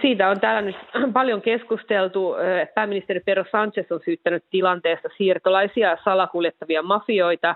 [0.00, 0.76] Siitä on täällä nyt
[1.12, 2.36] paljon keskusteltu.
[2.74, 7.54] Pääministeri Pedro Sanchez on syyttänyt tilanteesta siirtolaisia salakuljettavia mafioita.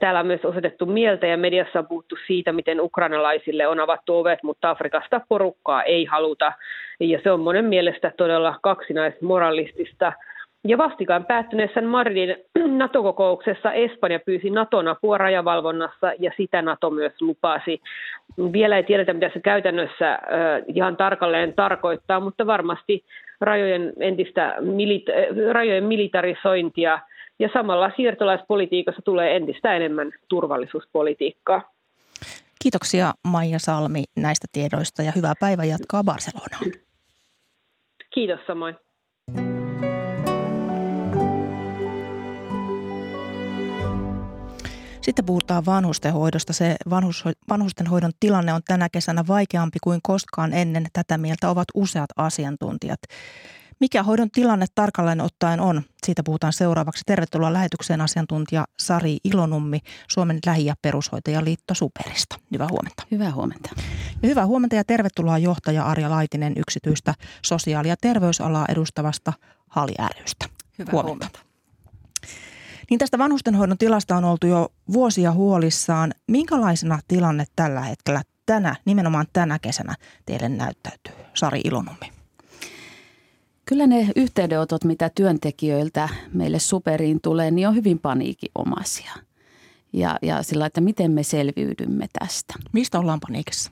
[0.00, 4.42] Täällä on myös osoitettu mieltä ja mediassa on puhuttu siitä, miten ukrainalaisille on avattu ovet,
[4.42, 6.52] mutta Afrikasta porukkaa ei haluta.
[7.00, 10.12] Ja se on monen mielestä todella kaksinaismoralistista.
[10.66, 12.36] Ja vastikään päättyneessä Madridin
[12.78, 17.80] NATO-kokouksessa Espanja pyysi Naton apua rajavalvonnassa ja sitä NATO myös lupasi.
[18.52, 20.18] Vielä ei tiedetä, mitä se käytännössä
[20.66, 23.04] ihan tarkalleen tarkoittaa, mutta varmasti
[23.40, 25.12] rajojen entistä milita-
[25.52, 27.00] rajojen militarisointia
[27.38, 31.70] ja samalla siirtolaispolitiikassa tulee entistä enemmän turvallisuuspolitiikkaa.
[32.62, 36.72] Kiitoksia Maija Salmi näistä tiedoista ja hyvää päivää jatkaa Barcelonaan.
[38.14, 38.74] Kiitos samoin.
[45.04, 46.52] Sitten puhutaan vanhustenhoidosta.
[46.52, 50.86] Se vanhus, vanhustenhoidon tilanne on tänä kesänä vaikeampi kuin koskaan ennen.
[50.92, 53.00] Tätä mieltä ovat useat asiantuntijat.
[53.80, 55.82] Mikä hoidon tilanne tarkalleen ottaen on?
[56.06, 57.02] Siitä puhutaan seuraavaksi.
[57.06, 62.36] Tervetuloa lähetykseen asiantuntija Sari Ilonummi Suomen lähi- ja perushoitajaliitto Superista.
[62.52, 63.02] Hyvää huomenta.
[63.10, 63.70] Hyvää huomenta.
[64.22, 69.32] Ja hyvää huomenta ja tervetuloa johtaja Arja Laitinen yksityistä sosiaali- ja terveysalaa edustavasta
[69.68, 70.46] Hali rystä.
[70.78, 71.08] Hyvää huomenta.
[71.16, 71.43] huomenta.
[72.90, 76.12] Niin tästä vanhustenhoidon tilasta on oltu jo vuosia huolissaan.
[76.28, 79.94] Minkälaisena tilanne tällä hetkellä tänä, nimenomaan tänä kesänä
[80.26, 81.14] teille näyttäytyy?
[81.34, 82.12] Sari Ilonummi.
[83.66, 89.12] Kyllä ne yhteydenotot, mitä työntekijöiltä meille superiin tulee, niin on hyvin paniikinomaisia.
[89.92, 92.54] Ja, ja sillä, että miten me selviydymme tästä.
[92.72, 93.70] Mistä ollaan paniikissa?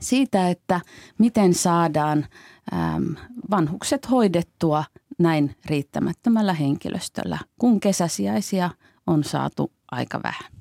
[0.00, 0.80] Siitä, että
[1.18, 2.26] miten saadaan
[2.72, 3.14] äm,
[3.50, 4.84] vanhukset hoidettua
[5.18, 8.70] näin riittämättömällä henkilöstöllä, kun kesäsijaisia
[9.06, 10.52] on saatu aika vähän.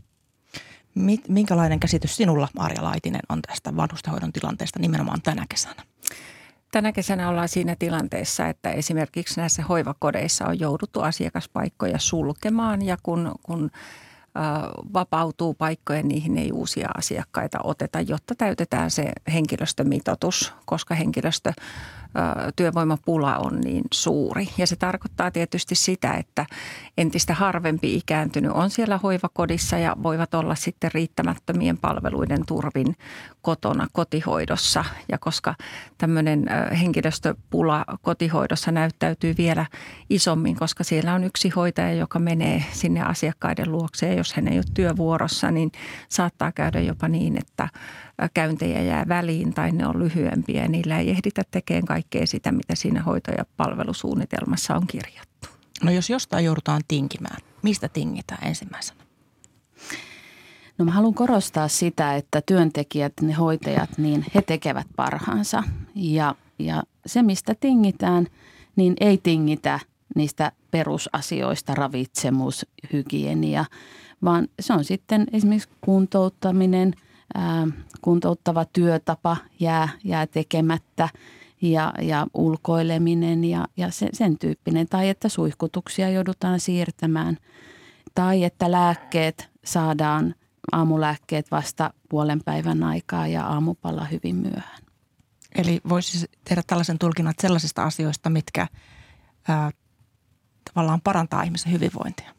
[1.27, 5.83] Minkälainen käsitys sinulla, Arja Laitinen, on tästä vanhustenhoidon tilanteesta nimenomaan tänä kesänä?
[6.71, 13.31] Tänä kesänä ollaan siinä tilanteessa, että esimerkiksi näissä hoivakodeissa on jouduttu asiakaspaikkoja sulkemaan ja kun,
[13.43, 13.71] kun
[14.93, 21.53] vapautuu paikkoja, niihin ei uusia asiakkaita oteta, jotta täytetään se henkilöstömitoitus, koska henkilöstö
[22.55, 24.49] työvoimapula on niin suuri.
[24.57, 26.45] Ja se tarkoittaa tietysti sitä, että
[26.97, 32.95] entistä harvempi ikääntynyt on siellä hoivakodissa ja voivat olla sitten riittämättömien palveluiden turvin
[33.41, 34.85] kotona kotihoidossa.
[35.11, 35.55] Ja koska
[35.97, 36.45] tämmöinen
[36.81, 39.65] henkilöstöpula kotihoidossa näyttäytyy vielä
[40.09, 44.57] isommin, koska siellä on yksi hoitaja, joka menee sinne asiakkaiden luokse ja jos hän ei
[44.57, 45.71] ole työvuorossa, niin
[46.09, 47.69] saattaa käydä jopa niin, että
[48.33, 52.75] käyntejä jää väliin tai ne on lyhyempiä ja niillä ei ehditä tekemään kaikkea sitä, mitä
[52.75, 55.49] siinä hoito- ja palvelusuunnitelmassa on kirjattu.
[55.83, 59.03] No jos jostain joudutaan tinkimään, mistä tingitään ensimmäisenä?
[60.77, 65.63] No mä haluan korostaa sitä, että työntekijät, ne hoitajat, niin he tekevät parhaansa.
[65.95, 68.27] Ja, ja se, mistä tingitään,
[68.75, 69.79] niin ei tingitä
[70.15, 73.65] niistä perusasioista, ravitsemus, hygienia,
[74.23, 76.93] vaan se on sitten esimerkiksi kuntouttaminen–
[78.01, 81.09] kuntouttava työtapa jää, jää tekemättä
[81.61, 84.87] ja, ja ulkoileminen ja, ja sen, sen tyyppinen.
[84.89, 87.37] Tai että suihkutuksia joudutaan siirtämään
[88.15, 90.35] tai että lääkkeet saadaan
[90.71, 94.81] aamulääkkeet vasta puolen päivän aikaa ja aamupalla hyvin myöhään.
[95.55, 98.67] Eli voisi tehdä tällaisen tulkinnan sellaisista asioista, mitkä
[99.47, 99.71] ää,
[100.73, 102.33] tavallaan parantaa ihmisen hyvinvointia.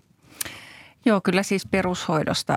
[1.04, 2.56] Joo, kyllä siis perushoidosta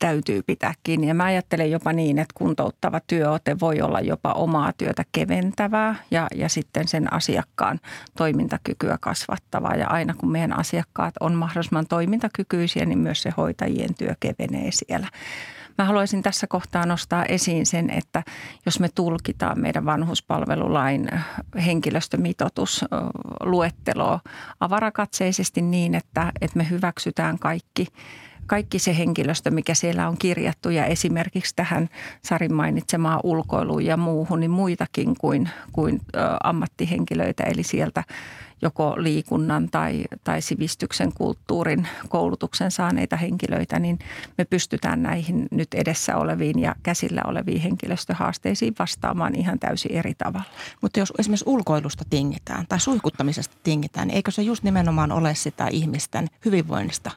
[0.00, 1.08] täytyy pitää kiinni.
[1.08, 6.26] Ja mä ajattelen jopa niin, että kuntouttava työote voi olla jopa omaa työtä keventävää ja,
[6.34, 7.80] ja sitten sen asiakkaan
[8.16, 9.74] toimintakykyä kasvattavaa.
[9.74, 15.08] Ja aina kun meidän asiakkaat on mahdollisimman toimintakykyisiä, niin myös se hoitajien työ kevenee siellä.
[15.78, 18.22] Mä haluaisin tässä kohtaa nostaa esiin sen, että
[18.66, 21.08] jos me tulkitaan meidän vanhuspalvelulain
[21.66, 22.84] henkilöstömitoitus
[23.40, 24.20] luetteloa
[24.60, 27.86] avarakatseisesti niin, että, että me hyväksytään kaikki
[28.50, 31.88] kaikki se henkilöstö, mikä siellä on kirjattu ja esimerkiksi tähän
[32.24, 36.00] Sarin mainitsemaan ulkoiluun ja muuhun, niin muitakin kuin, kuin
[36.44, 38.04] ammattihenkilöitä, eli sieltä
[38.62, 43.98] joko liikunnan tai, tai sivistyksen, kulttuurin, koulutuksen saaneita henkilöitä, niin
[44.38, 50.50] me pystytään näihin nyt edessä oleviin ja käsillä oleviin henkilöstöhaasteisiin vastaamaan ihan täysin eri tavalla.
[50.82, 55.66] Mutta jos esimerkiksi ulkoilusta tingitään tai suihkuttamisesta tingitään, niin eikö se just nimenomaan ole sitä
[55.70, 57.10] ihmisten hyvinvoinnista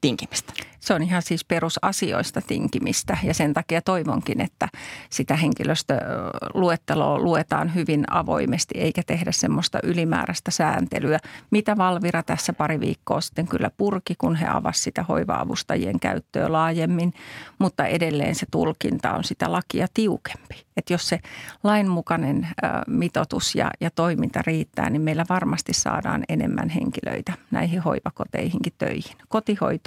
[0.00, 0.52] tinkimistä.
[0.80, 4.68] Se on ihan siis perusasioista tinkimistä ja sen takia toivonkin, että
[5.10, 11.18] sitä henkilöstöluetteloa luetaan hyvin avoimesti eikä tehdä semmoista ylimääräistä sääntelyä,
[11.50, 17.14] mitä Valvira tässä pari viikkoa sitten kyllä purki, kun he avasivat sitä hoiva-avustajien käyttöä laajemmin,
[17.58, 20.64] mutta edelleen se tulkinta on sitä lakia tiukempi.
[20.76, 21.18] Että jos se
[21.64, 22.48] lainmukainen
[22.86, 29.16] mitoitus ja, ja toiminta riittää, niin meillä varmasti saadaan enemmän henkilöitä näihin hoivakoteihinkin töihin.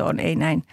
[0.03, 0.63] Kotihoitoon ei näin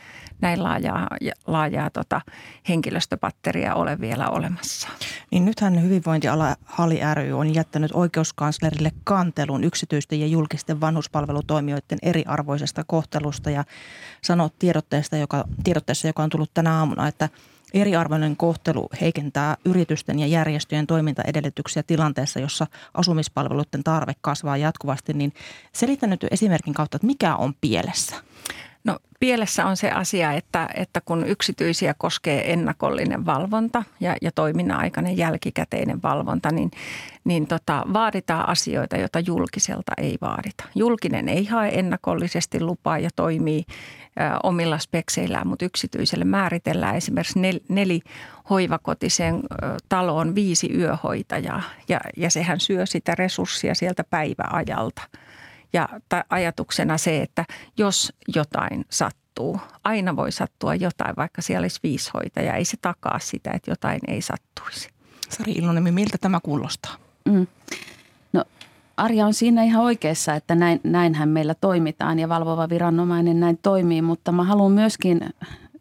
[0.41, 1.09] näin laajaa,
[1.47, 2.21] laajaa tota,
[2.69, 4.89] henkilöstöpatteria ole vielä olemassa.
[5.31, 13.51] Niin nythän hyvinvointiala Hali ry on jättänyt oikeuskanslerille kantelun yksityisten ja julkisten vanhuspalvelutoimijoiden eriarvoisesta kohtelusta
[13.51, 13.65] ja
[14.23, 17.29] sanoo tiedotteesta, joka, tiedotteessa, joka on tullut tänä aamuna, että
[17.75, 25.13] Eriarvoinen kohtelu heikentää yritysten ja järjestöjen toimintaedellytyksiä tilanteessa, jossa asumispalveluiden tarve kasvaa jatkuvasti.
[25.13, 25.33] Niin
[25.73, 28.17] selitä nyt esimerkin kautta, että mikä on pielessä?
[28.85, 34.79] No pielessä on se asia, että, että kun yksityisiä koskee ennakollinen valvonta ja, ja toiminnan
[34.79, 36.71] aikainen jälkikäteinen valvonta, niin,
[37.25, 40.65] niin tota, vaaditaan asioita, joita julkiselta ei vaadita.
[40.75, 43.65] Julkinen ei hae ennakollisesti lupaa ja toimii
[44.21, 48.01] ä, omilla spekseillään, mutta yksityiselle määritellään esimerkiksi nel, neli
[48.51, 55.03] hoivakotiseen ä, taloon viisi yöhoitajaa ja, ja sehän syö sitä resurssia sieltä päiväajalta–
[55.73, 55.89] ja
[56.31, 57.45] ajatuksena se, että
[57.77, 62.57] jos jotain sattuu, aina voi sattua jotain, vaikka siellä olisi viisi hoitajaa.
[62.57, 64.89] Ei se takaa sitä, että jotain ei sattuisi.
[65.29, 66.97] Sari Ilonemi, miltä tämä kuulostaa?
[67.25, 67.47] Mm.
[68.33, 68.45] No
[68.97, 74.03] Arja on siinä ihan oikeassa, että näin, näinhän meillä toimitaan ja valvova viranomainen näin toimii,
[74.03, 75.21] mutta mä haluan myöskin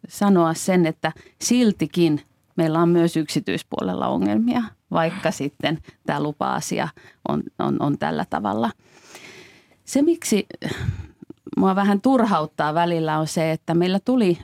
[0.07, 2.21] sanoa sen, että siltikin
[2.55, 6.87] meillä on myös yksityispuolella ongelmia, vaikka sitten tämä lupa-asia
[7.27, 8.71] on, on, on tällä tavalla.
[9.89, 10.47] Se, miksi
[11.57, 14.37] mua vähän turhauttaa välillä on se, että meillä tuli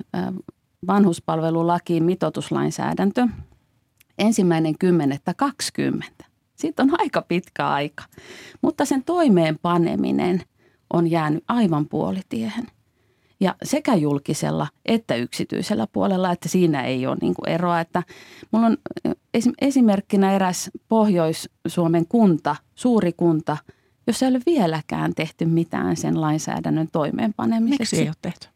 [0.87, 3.27] vanhuspalvelulakiin mitoituslainsäädäntö
[4.17, 6.25] ensimmäinen kymmenettä 20.
[6.55, 8.03] Siitä on aika pitkä aika,
[8.61, 10.41] mutta sen toimeenpaneminen
[10.93, 12.67] on jäänyt aivan puolitiehen.
[13.39, 17.79] Ja sekä julkisella että yksityisellä puolella, että siinä ei ole niin kuin eroa.
[17.79, 18.03] Että
[18.51, 18.77] mulla on
[19.61, 23.57] esimerkkinä eräs Pohjois-Suomen kunta, suuri kunta,
[24.07, 27.81] jossa ei ole vieläkään tehty mitään sen lainsäädännön toimeenpanemiseksi.
[27.81, 28.47] Miksi ei ole tehty?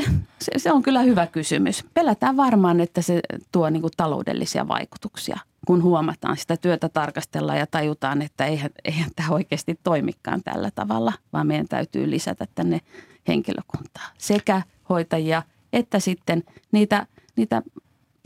[0.38, 1.84] Se, se on kyllä hyvä kysymys.
[1.94, 3.20] Pelätään varmaan, että se
[3.52, 9.10] tuo niin kuin taloudellisia vaikutuksia, kun huomataan sitä työtä tarkastella ja tajutaan, että eihän, eihän
[9.16, 12.80] tämä oikeasti toimikaan tällä tavalla, vaan meidän täytyy lisätä tänne
[13.28, 14.08] henkilökuntaa.
[14.18, 15.42] Sekä hoitajia
[15.76, 17.62] että sitten niitä, niitä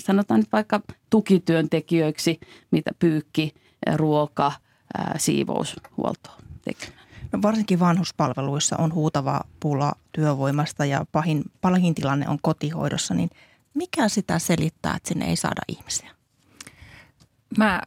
[0.02, 3.54] sanotaan nyt vaikka tukityöntekijöiksi, mitä pyykki,
[3.96, 4.52] ruoka,
[5.16, 7.00] siivoushuoltoa tekemään.
[7.32, 13.30] No varsinkin vanhuspalveluissa on huutava pula työvoimasta ja pahin, pahin tilanne on kotihoidossa, niin
[13.74, 16.10] mikä sitä selittää, että sinne ei saada ihmisiä?
[17.58, 17.82] Mä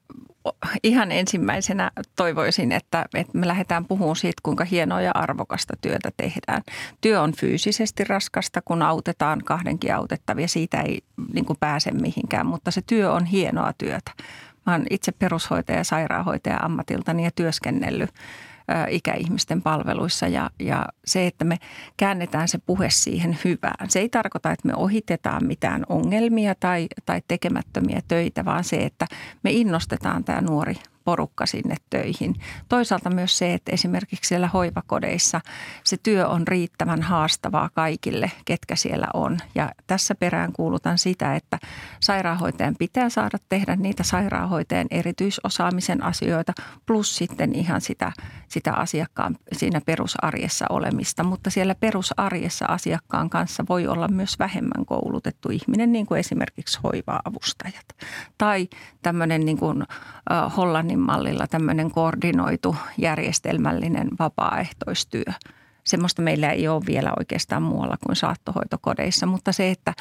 [0.84, 6.64] ihan ensimmäisenä toivoisin, että, että me lähdetään puhumaan siitä, kuinka hienoa ja arvokasta työtä tehdään.
[7.02, 10.48] Työ on fyysisesti raskasta, kun autetaan kahdenkin autettavia.
[10.48, 11.02] Siitä ei
[11.34, 14.12] niin kuin pääse mihinkään, mutta se työ on hienoa työtä.
[14.66, 18.10] Mä oon itse perushoitaja ja sairaanhoitaja ammatiltani ja työskennellyt
[18.90, 21.58] ikäihmisten palveluissa ja, ja se, että me
[21.98, 23.90] käännetään se puhe siihen hyvään.
[23.90, 29.08] Se ei tarkoita, että me ohitetaan mitään ongelmia tai, tai tekemättömiä töitä, vaan se, että
[29.44, 32.36] me innostetaan tämä nuori porukka sinne töihin.
[32.70, 35.42] Toisaalta myös se, että esimerkiksi siellä hoivakodeissa
[35.84, 39.38] se työ on riittävän haastavaa kaikille, ketkä siellä on.
[39.56, 41.60] Ja tässä perään kuulutan sitä, että
[42.00, 46.54] sairaanhoitajan pitää saada tehdä niitä sairaanhoitajan erityisosaamisen asioita,
[46.86, 48.12] plus sitten ihan sitä,
[48.48, 51.24] sitä asiakkaan siinä perusarjessa olemista.
[51.24, 57.86] Mutta siellä perusarjessa asiakkaan kanssa voi olla myös vähemmän koulutettu ihminen, niin kuin esimerkiksi hoiva-avustajat.
[58.38, 58.68] Tai
[59.02, 59.84] tämmöinen niin kuin,
[60.58, 65.24] Hollannin mallilla tämmöinen koordinoitu järjestelmällinen vapaaehtoistyö–
[65.84, 69.94] Semmoista meillä ei ole vielä oikeastaan muualla kuin saattohoitokodeissa, mutta se, että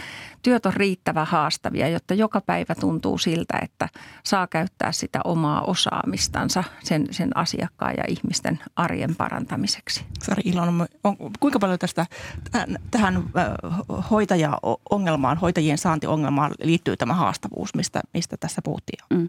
[0.43, 3.89] työt on riittävän haastavia, jotta joka päivä tuntuu siltä, että
[4.25, 10.05] saa käyttää sitä omaa osaamistansa sen, sen asiakkaan ja ihmisten arjen parantamiseksi.
[10.23, 12.07] Sari Ilon, on, kuinka paljon tästä
[12.53, 13.25] tähän, tähän
[14.11, 19.29] hoitaja-ongelmaan, hoitajien saantiongelmaan liittyy tämä haastavuus, mistä, mistä tässä puhuttiin mm.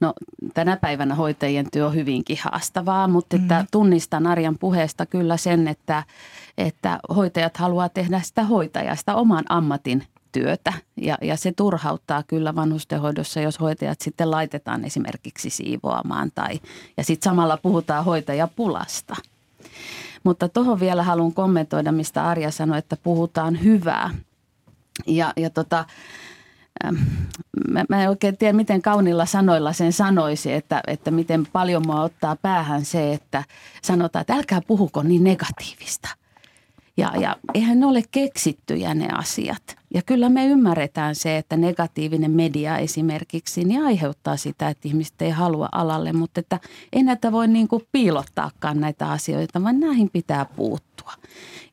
[0.00, 0.14] No
[0.54, 3.66] tänä päivänä hoitajien työ on hyvinkin haastavaa, mutta että mm.
[3.70, 6.04] tunnistan Arjan puheesta kyllä sen, että että,
[6.58, 10.72] että hoitajat haluaa tehdä sitä hoitajasta oman ammatin työtä.
[10.96, 16.60] Ja, ja se turhauttaa kyllä vanhustenhoidossa, jos hoitajat sitten laitetaan esimerkiksi siivoamaan tai
[16.96, 19.16] ja sitten samalla puhutaan hoitajapulasta.
[20.24, 24.10] Mutta tuohon vielä haluan kommentoida, mistä Arja sanoi, että puhutaan hyvää.
[25.06, 25.84] Ja, ja tota,
[27.70, 32.02] mä, mä en oikein tiedä, miten kaunilla sanoilla sen sanoisi, että, että miten paljon mua
[32.02, 33.44] ottaa päähän se, että
[33.82, 36.08] sanotaan, että älkää puhuko niin negatiivista.
[36.96, 39.76] Ja, ja eihän ne ole keksittyjä ne asiat.
[39.94, 45.30] Ja kyllä me ymmärretään se, että negatiivinen media esimerkiksi niin aiheuttaa sitä, että ihmiset ei
[45.30, 46.60] halua alalle, mutta että
[46.92, 51.12] ei näitä voi niin kuin piilottaakaan näitä asioita, vaan näihin pitää puuttua.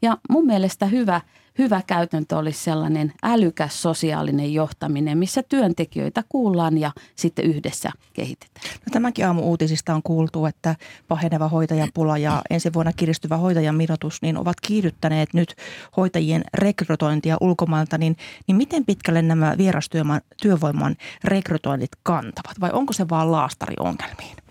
[0.02, 1.22] Ja mun mielestä hyvä–
[1.58, 8.66] hyvä käytäntö olisi sellainen älykäs sosiaalinen johtaminen, missä työntekijöitä kuullaan ja sitten yhdessä kehitetään.
[8.72, 10.76] No, tämäkin aamu uutisista on kuultu, että
[11.08, 15.56] paheneva hoitajapula ja ensi vuonna kiristyvä hoitajan mitoitus niin ovat kiihdyttäneet nyt
[15.98, 17.98] hoitajien rekrytointia ulkomailta.
[17.98, 24.45] Niin, niin miten pitkälle nämä vierastyövoiman rekrytoinnit kantavat vai onko se vaan laastari ongelmiin?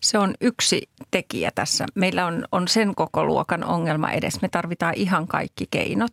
[0.00, 1.86] Se on yksi tekijä tässä.
[1.94, 4.42] Meillä on, on sen koko luokan ongelma edes.
[4.42, 6.10] Me tarvitaan ihan kaikki keinot.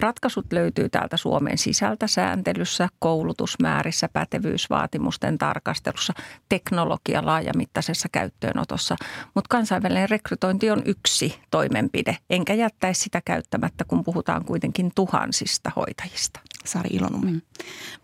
[0.00, 6.12] Ratkaisut löytyy täältä Suomen sisältä sääntelyssä, koulutusmäärissä, pätevyysvaatimusten tarkastelussa,
[6.48, 8.96] teknologia laajamittaisessa käyttöönotossa.
[9.34, 12.16] Mutta kansainvälinen rekrytointi on yksi toimenpide.
[12.30, 16.40] Enkä jättäisi sitä käyttämättä, kun puhutaan kuitenkin tuhansista hoitajista.
[16.64, 17.30] Sari Ilonumi.
[17.30, 17.40] Mm.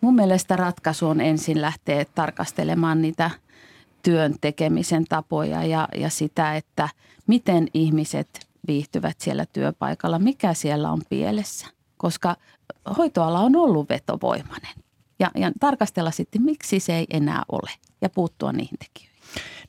[0.01, 3.31] Mun mielestä ratkaisu on ensin lähteä tarkastelemaan niitä–
[4.03, 6.89] työn tekemisen tapoja ja, ja sitä, että
[7.27, 11.67] miten ihmiset viihtyvät siellä työpaikalla, mikä siellä on pielessä.
[11.97, 12.37] Koska
[12.99, 14.75] hoitoala on ollut vetovoimainen
[15.19, 19.12] ja, ja tarkastella sitten, miksi se ei enää ole ja puuttua niihin tekijöihin.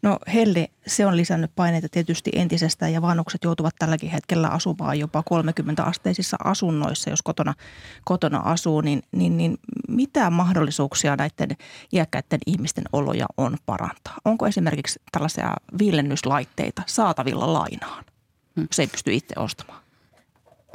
[0.02, 5.24] No Helle, se on lisännyt paineita tietysti entisestään ja vanhukset joutuvat tälläkin hetkellä asumaan jopa
[5.30, 7.54] 30-asteisissa asunnoissa, jos kotona,
[8.04, 9.58] kotona asuu, niin, niin, niin
[9.88, 11.58] mitä mahdollisuuksia näiden
[11.94, 14.18] iäkkäiden ihmisten oloja on parantaa?
[14.26, 18.04] Onko esimerkiksi tällaisia viilennyslaitteita saatavilla lainaan,
[18.56, 18.68] hmm.
[18.70, 19.84] jos ei pysty itse ostamaan?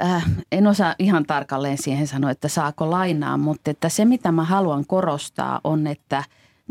[0.03, 4.43] Äh, en osaa ihan tarkalleen siihen sanoa, että saako lainaa, mutta että se mitä mä
[4.43, 6.23] haluan korostaa on, että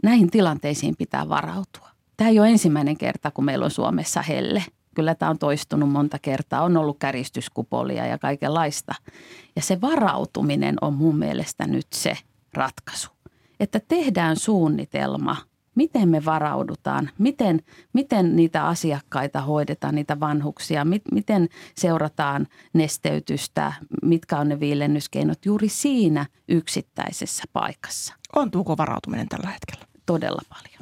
[0.03, 1.89] näihin tilanteisiin pitää varautua.
[2.19, 4.64] Tämä ei ole ensimmäinen kerta, kun meillä on Suomessa helle.
[4.95, 6.62] Kyllä tämä on toistunut monta kertaa.
[6.62, 8.95] On ollut käristyskupolia ja kaikenlaista.
[9.57, 12.16] Ja se varautuminen on mun mielestä nyt se
[12.55, 13.11] ratkaisu.
[13.61, 15.37] Että tehdään suunnitelma,
[15.75, 17.62] miten me varaudutaan, miten,
[17.93, 25.69] miten niitä asiakkaita hoidetaan, niitä vanhuksia, mit, miten seurataan nesteytystä, mitkä on ne viilennyskeinot juuri
[25.69, 28.14] siinä yksittäisessä paikassa.
[28.37, 29.87] Ontuuko varautuminen tällä hetkellä?
[30.07, 30.78] Todella paljon.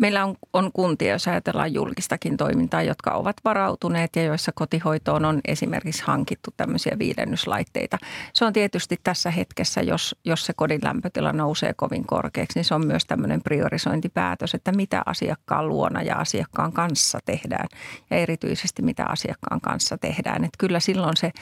[0.00, 5.40] Meillä on, on kuntia, jos ajatellaan julkistakin toimintaa, jotka ovat varautuneet ja joissa kotihoitoon on
[5.44, 7.98] esimerkiksi hankittu tämmöisiä viidennyslaitteita.
[8.32, 12.74] Se on tietysti tässä hetkessä, jos, jos se kodin lämpötila nousee kovin korkeaksi, niin se
[12.74, 17.68] on myös tämmöinen priorisointipäätös, että mitä asiakkaan luona ja asiakkaan kanssa tehdään
[18.10, 20.44] ja erityisesti mitä asiakkaan kanssa tehdään.
[20.44, 21.32] Että kyllä silloin se,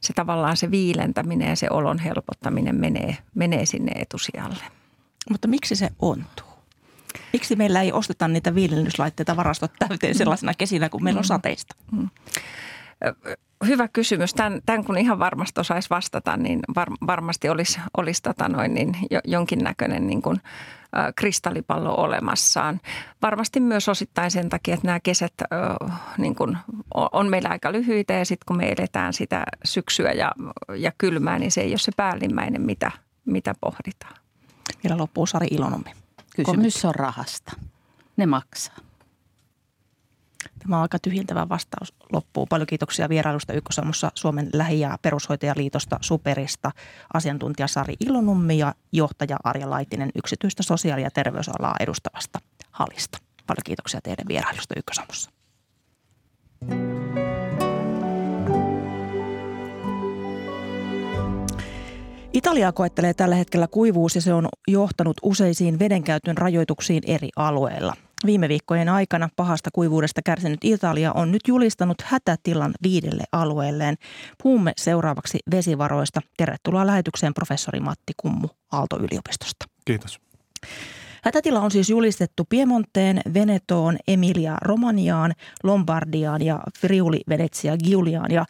[0.00, 4.64] se tavallaan se viilentäminen ja se olon helpottaminen menee, menee sinne etusijalle.
[5.30, 6.47] Mutta miksi se ontuu?
[7.32, 11.26] Miksi meillä ei osteta niitä viilennyslaitteita varastot täyteen sellaisena kesinä, kuin meillä on mm.
[11.26, 11.74] sateista?
[11.92, 12.08] Mm.
[13.66, 14.34] Hyvä kysymys.
[14.34, 18.96] Tämän, tämän kun ihan varmasti osaisi vastata, niin var, varmasti olisi, olisi tota noin, niin
[19.10, 20.40] jo, jonkinnäköinen niin kuin,
[20.96, 22.80] ä, kristallipallo olemassaan.
[23.22, 25.46] Varmasti myös osittain sen takia, että nämä kesät ä,
[26.18, 26.58] niin kuin,
[27.12, 30.32] on meillä aika lyhyitä ja sitten kun me eletään sitä syksyä ja,
[30.76, 32.90] ja kylmää, niin se ei ole se päällimmäinen, mitä,
[33.24, 34.14] mitä pohditaan.
[34.84, 35.48] Vielä loppuu Sari
[36.38, 36.64] Ilonommi.
[36.64, 37.52] Kysymys on rahasta.
[38.16, 38.76] Ne maksaa.
[40.58, 42.46] Tämä on aika tyhjentävä vastaus loppuu.
[42.46, 46.70] Paljon kiitoksia vierailusta Ykkösaamussa Suomen lähi- ja perushoitajaliitosta Superista,
[47.14, 52.38] asiantuntija Sari Ilonummi ja johtaja Arja Laitinen yksityistä sosiaali- ja terveysalaa edustavasta
[52.70, 53.18] Halista.
[53.46, 55.30] Paljon kiitoksia teidän vierailusta Ykkösaamussa.
[62.32, 67.94] Italiaa koettelee tällä hetkellä kuivuus ja se on johtanut useisiin vedenkäytön rajoituksiin eri alueilla.
[68.26, 73.96] Viime viikkojen aikana pahasta kuivuudesta kärsinyt Italia on nyt julistanut hätätilan viidelle alueelleen.
[74.42, 76.20] Puhumme seuraavaksi vesivaroista.
[76.36, 79.66] Tervetuloa lähetykseen professori Matti Kummu Aalto-yliopistosta.
[79.84, 80.20] Kiitos.
[81.24, 88.30] Hätätila on siis julistettu Piemonteen, Venetoon, Emilia Romaniaan, Lombardiaan ja Friuli Venetsia Giuliaan.
[88.30, 88.44] Ja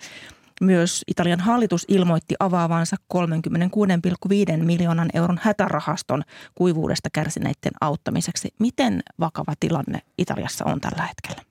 [0.61, 6.22] myös Italian hallitus ilmoitti avaavansa 36,5 miljoonan euron hätärahaston
[6.54, 8.48] kuivuudesta kärsineiden auttamiseksi.
[8.59, 11.42] Miten vakava tilanne Italiassa on tällä hetkellä?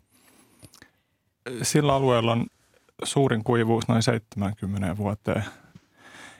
[1.62, 2.46] Sillä alueella on
[3.04, 5.44] suurin kuivuus noin 70 vuoteen.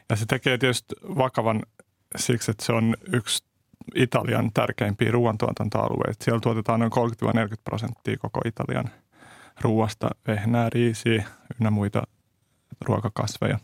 [0.10, 1.64] Ja se tekee tietysti vakavan
[2.16, 3.44] siksi, että se on yksi
[3.96, 6.24] Italian tärkeimpiä ruoantuotantoalueita.
[6.24, 8.90] Siellä tuotetaan noin 30-40 prosenttia koko Italian
[9.62, 11.26] ruoasta, vehnää, riisiä
[11.60, 12.04] ynnä muita
[12.82, 13.60] ruokakasveja.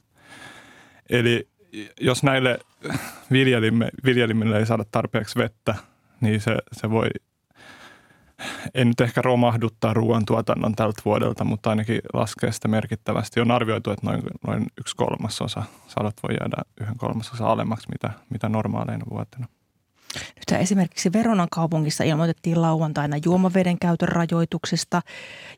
[1.10, 1.48] Eli
[2.02, 2.60] jos näille
[3.32, 5.76] viljelimme, ei saada tarpeeksi vettä,
[6.22, 7.08] niin se, se voi,
[8.74, 13.40] ei nyt ehkä romahduttaa ruoantuotannon tältä vuodelta, mutta ainakin laskee sitä merkittävästi.
[13.40, 18.50] On arvioitu, että noin, noin yksi kolmasosa sadot voi jäädä yhden kolmasosa alemmaksi, mitä, mitä
[18.50, 19.48] normaaleina vuotena.
[20.16, 25.02] Nyt esimerkiksi Veronan kaupungissa ilmoitettiin lauantaina juomaveden käytön rajoituksista.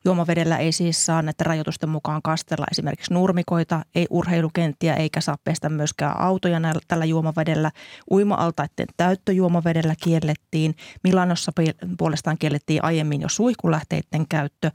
[0.06, 5.70] Juomavedellä ei siis saa näiden rajoitusten mukaan kastella esimerkiksi nurmikoita, ei urheilukenttiä eikä saa pestä
[5.70, 7.72] myöskään autoja näillä, tällä juomavedellä.
[8.12, 10.76] Uima-altaiden täyttö juomavedellä kiellettiin.
[11.04, 11.52] Milanossa
[11.98, 14.72] puolestaan kiellettiin aiemmin jo suihkulähteiden käyttö.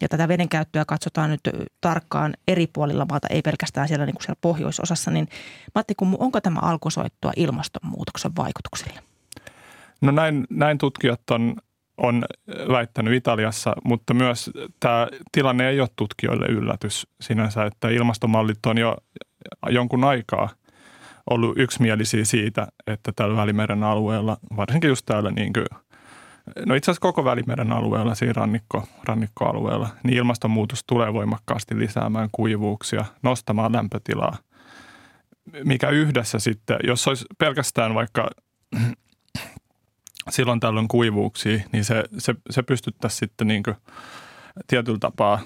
[0.00, 1.40] Ja tätä veden käyttöä katsotaan nyt
[1.80, 5.10] tarkkaan eri puolilla maata, ei pelkästään siellä, niin kuin siellä pohjoisosassa.
[5.10, 5.28] Niin
[5.74, 9.00] Matti Kummu, onko tämä alkusoittua ilmastonmuutoksen vaikutuksille?
[10.00, 11.56] No näin, näin tutkijat on,
[11.96, 12.24] on
[12.72, 18.96] väittänyt Italiassa, mutta myös tämä tilanne ei ole tutkijoille yllätys sinänsä, että ilmastomallit on jo
[19.70, 20.48] jonkun aikaa
[21.30, 25.66] ollut yksimielisiä siitä, että tällä Välimeren alueella, varsinkin just täällä niin kuin,
[26.66, 33.04] no itse asiassa koko Välimeren alueella, siinä rannikko, rannikkoalueella, niin ilmastonmuutos tulee voimakkaasti lisäämään kuivuuksia,
[33.22, 34.36] nostamaan lämpötilaa,
[35.64, 38.30] mikä yhdessä sitten, jos olisi pelkästään vaikka
[40.30, 43.76] silloin tällöin kuivuuksia, niin se, se, se pystyttäisiin sitten niin kuin
[44.66, 45.40] tietyllä tapaa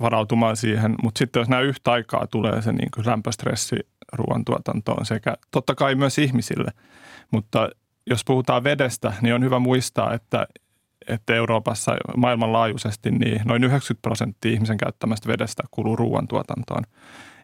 [0.00, 0.94] varautumaan siihen.
[1.02, 3.76] Mutta sitten jos nämä yhtä aikaa tulee se niin kuin lämpöstressi
[4.12, 6.70] ruoantuotantoon sekä totta kai myös ihmisille.
[7.30, 7.68] Mutta
[8.06, 10.46] jos puhutaan vedestä, niin on hyvä muistaa, että
[11.08, 16.84] että Euroopassa maailmanlaajuisesti niin noin 90 prosenttia ihmisen käyttämästä vedestä kuluu ruoantuotantoon.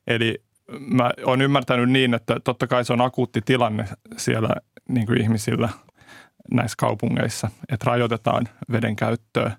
[0.07, 0.43] Eli
[0.79, 3.85] mä oon ymmärtänyt niin, että totta kai se on akuutti tilanne
[4.17, 4.49] siellä
[4.89, 5.69] niin kuin ihmisillä
[6.53, 9.57] näissä kaupungeissa, että rajoitetaan veden käyttöä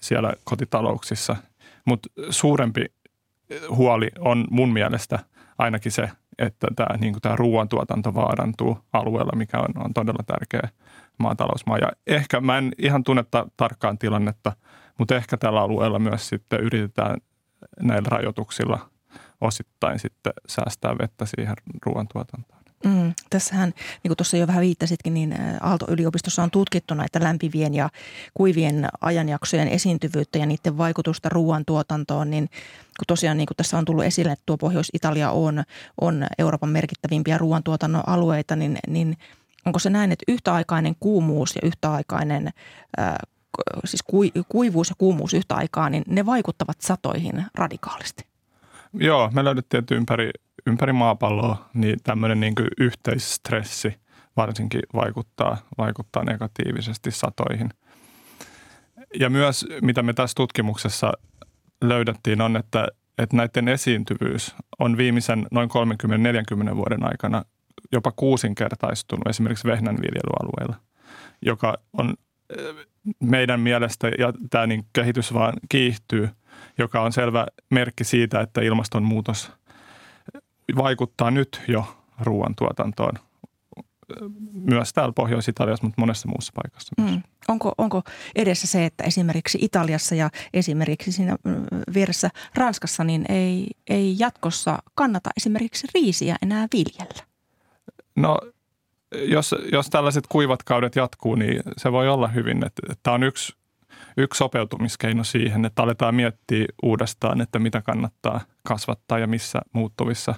[0.00, 1.36] siellä kotitalouksissa.
[1.84, 2.84] Mutta suurempi
[3.70, 5.18] huoli on mun mielestä
[5.58, 10.68] ainakin se, että tämä, niin tämä ruoantuotanto vaarantuu alueella, mikä on, on todella tärkeä
[11.18, 11.78] maatalousmaa.
[11.78, 14.52] Ja ehkä, mä en ihan tunnetta tarkkaan tilannetta,
[14.98, 17.16] mutta ehkä tällä alueella myös sitten yritetään
[17.80, 18.90] näillä rajoituksilla
[19.40, 21.56] osittain sitten säästää vettä siihen
[21.86, 22.55] ruoantuotantoon.
[22.84, 23.68] Mm, tässähän,
[24.02, 27.88] niin kuin tuossa jo vähän viittasitkin, niin Aalto-yliopistossa on tutkittu näitä lämpivien ja
[28.34, 32.48] kuivien ajanjaksojen esiintyvyyttä ja niiden vaikutusta ruoantuotantoon, niin
[32.98, 35.62] kun tosiaan niin kuin tässä on tullut esille, että tuo Pohjois-Italia on,
[36.00, 39.16] on Euroopan merkittävimpiä ruoantuotannon alueita, niin, niin
[39.66, 42.50] onko se näin, että yhtäaikainen kuumuus ja yhtäaikainen
[43.00, 43.14] äh,
[43.84, 44.04] siis
[44.48, 48.26] kuivuus ja kuumuus yhtä aikaa, niin ne vaikuttavat satoihin radikaalisti?
[48.92, 50.30] Joo, me löydettiin, että ympäri,
[50.66, 53.94] ympäri maapalloa niin tämmöinen niin yhteisstressi
[54.36, 57.70] varsinkin vaikuttaa, vaikuttaa negatiivisesti satoihin.
[59.20, 61.12] Ja myös mitä me tässä tutkimuksessa
[61.84, 62.88] löydettiin on, että,
[63.18, 65.70] että näiden esiintyvyys on viimeisen noin
[66.72, 67.42] 30-40 vuoden aikana
[67.92, 70.76] jopa kuusinkertaistunut esimerkiksi vehnänviljelyalueella,
[71.42, 72.14] joka on
[72.58, 72.86] eh,
[73.22, 76.28] meidän mielestä, ja tämä niin kehitys vaan kiihtyy,
[76.78, 79.52] joka on selvä merkki siitä, että ilmastonmuutos
[80.76, 83.12] vaikuttaa nyt jo ruoantuotantoon
[84.52, 87.10] myös täällä Pohjois-Italiassa, mutta monessa muussa paikassa myös.
[87.10, 87.22] Mm.
[87.48, 88.02] Onko, onko
[88.34, 91.36] edessä se, että esimerkiksi Italiassa ja esimerkiksi siinä
[91.94, 97.26] vieressä Ranskassa niin ei, ei jatkossa kannata esimerkiksi riisiä enää viljellä?
[98.16, 98.38] No
[99.12, 102.66] jos, jos tällaiset kuivat kaudet jatkuu, niin se voi olla hyvin.
[102.66, 103.56] Että, tämä on yksi,
[104.16, 110.34] yksi sopeutumiskeino siihen, että aletaan miettiä uudestaan, että mitä kannattaa kasvattaa ja missä muuttuvissa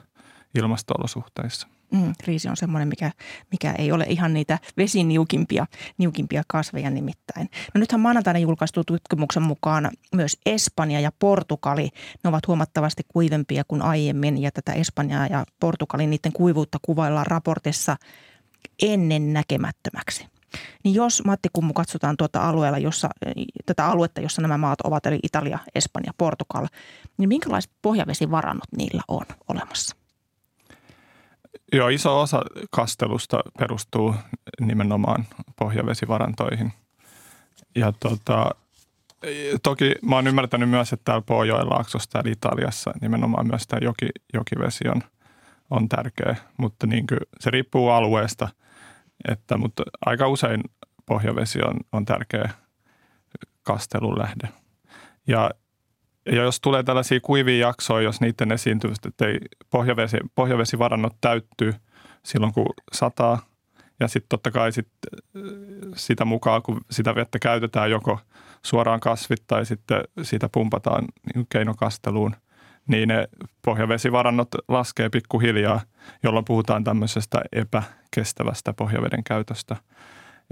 [0.55, 1.69] ilmasto-olosuhteissa.
[1.91, 3.13] Mm, riisi on semmoinen, mikä,
[3.53, 5.67] mikä ei ole ihan niitä vesiniukimpia
[5.99, 7.49] niukimpia kasveja nimittäin.
[7.75, 11.89] No nythän maanantaina julkaistu tutkimuksen mukaan myös Espanja ja Portugali,
[12.25, 17.97] ne ovat huomattavasti kuivempia kuin aiemmin ja tätä Espanjaa ja Portugalin niiden kuivuutta kuvaillaan raportissa
[18.83, 20.27] ennen näkemättömäksi.
[20.85, 23.09] Niin jos Matti Kummu katsotaan tuota alueella, jossa,
[23.67, 26.67] tätä aluetta, jossa nämä maat ovat, eli Italia, Espanja, Portugal,
[27.19, 29.98] niin minkälaiset pohjavesivarannot niillä on olemassa?
[31.73, 34.15] Joo, iso osa kastelusta perustuu
[34.61, 35.25] nimenomaan
[35.59, 36.73] pohjavesivarantoihin.
[37.75, 38.51] Ja tota,
[39.63, 44.89] toki mä oon ymmärtänyt myös, että täällä Pohjoilaaksossa täällä Italiassa nimenomaan myös tämä joki, jokivesi
[44.89, 45.03] on,
[45.71, 48.49] on tärkeä, mutta niin kuin, se riippuu alueesta,
[49.29, 50.61] että, mutta aika usein
[51.07, 52.51] pohjavesi on, on tärkeä
[53.63, 54.49] kastelun lähde.
[55.27, 55.51] Ja
[56.33, 59.39] ja jos tulee tällaisia kuivia jaksoja, jos niiden esiintyvät, että ei
[59.71, 61.75] pohjavesi, pohjavesivarannot täyttyy
[62.23, 63.39] silloin, kun sataa.
[64.01, 64.89] Ja sitten totta kai sit,
[65.97, 68.21] sitä mukaan, kun sitä vettä käytetään joko
[68.65, 71.05] suoraan kasvit tai sitten sitä pumpataan
[71.35, 72.37] niin keinokasteluun,
[72.89, 73.29] niin ne
[73.65, 75.81] pohjavesivarannot laskee pikkuhiljaa,
[76.23, 79.77] jolloin puhutaan tämmöisestä epäkestävästä pohjaveden käytöstä.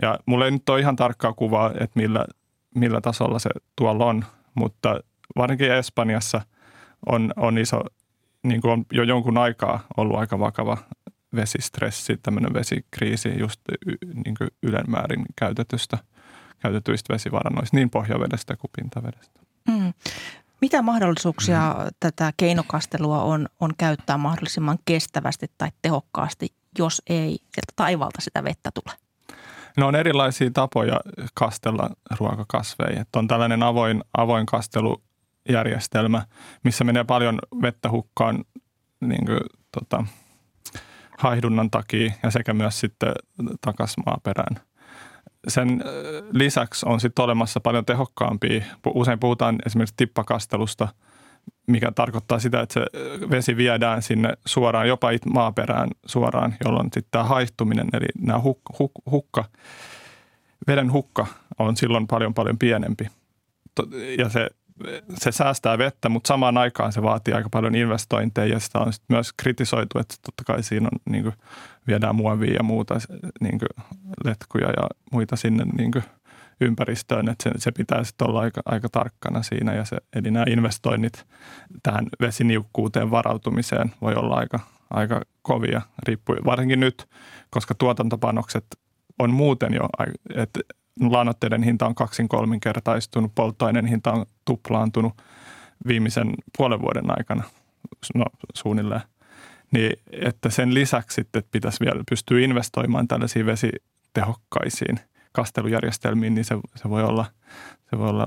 [0.03, 2.27] Ja mulla ei nyt ole ihan tarkkaa kuvaa, että millä,
[2.75, 4.25] millä tasolla se tuolla on,
[4.55, 5.01] mutta
[5.37, 6.41] varsinkin Espanjassa
[7.07, 7.81] on, on iso,
[8.43, 10.79] niin kuin on jo jonkun aikaa ollut aika vakava
[11.35, 13.61] vesistressi, tämmöinen vesikriisi just
[14.25, 15.99] niin kuin ylenmäärin käytetystä,
[16.59, 19.41] käytetyistä vesivarannoista, niin pohjavedestä kuin pintavedestä.
[19.69, 19.93] Mm.
[20.61, 21.89] Mitä mahdollisuuksia mm.
[22.01, 26.49] tätä keinokastelua on, on käyttää mahdollisimman kestävästi tai tehokkaasti,
[26.79, 28.97] jos ei sieltä taivalta sitä vettä tule?
[29.77, 31.01] No on erilaisia tapoja
[31.35, 33.01] kastella ruokakasveja.
[33.01, 35.03] Että on tällainen avoin, avoin kastelu
[35.49, 36.23] järjestelmä,
[36.65, 38.45] missä menee paljon vettä hukkaan
[39.01, 39.41] niin kuin,
[39.79, 40.05] tota,
[41.19, 43.13] haihdunnan takia ja sekä myös sitten
[43.61, 44.57] takas maaperään.
[45.49, 45.85] Sen
[46.33, 48.65] lisäksi on sitten olemassa paljon tehokkaampia.
[48.95, 50.89] Usein puhutaan esimerkiksi tippakastelusta,
[51.67, 52.81] mikä tarkoittaa sitä, että se
[53.31, 58.93] vesi viedään sinne suoraan, jopa maaperään suoraan, jolloin sitten tämä haihtuminen, eli nämä huk, huk,
[59.11, 59.45] hukka,
[60.67, 61.27] veden hukka
[61.59, 63.09] on silloin paljon paljon pienempi.
[64.19, 64.51] Ja se
[65.19, 69.33] se säästää vettä, mutta samaan aikaan se vaatii aika paljon investointeja ja sitä on myös
[69.33, 71.35] kritisoitu, että totta kai siinä on, niin kuin,
[71.87, 72.95] viedään muovia ja muuta,
[73.41, 73.87] niin kuin,
[74.25, 76.05] letkuja ja muita sinne niin kuin,
[76.61, 80.45] ympäristöön, että se, se pitää sitten olla aika, aika tarkkana siinä ja se, eli nämä
[80.49, 81.27] investoinnit
[81.83, 84.61] tähän vesiniukkuuteen varautumiseen voi olla aika,
[84.91, 87.09] aika kovia, riippuu varsinkin nyt,
[87.51, 88.67] koska tuotantopanokset
[89.19, 89.89] on muuten jo,
[90.35, 90.61] että
[91.01, 95.15] lannoitteiden hinta on kaksin kolminkertaistunut, polttoaineen hinta on tuplaantunut
[95.87, 97.43] viimeisen puolen vuoden aikana
[98.15, 98.25] no,
[98.55, 99.01] suunnilleen.
[99.73, 105.01] Niin, että sen lisäksi sitten, että pitäisi vielä pystyä investoimaan tällaisiin vesitehokkaisiin
[105.33, 107.25] kastelujärjestelmiin, niin se, se voi olla,
[107.91, 108.27] se voi olla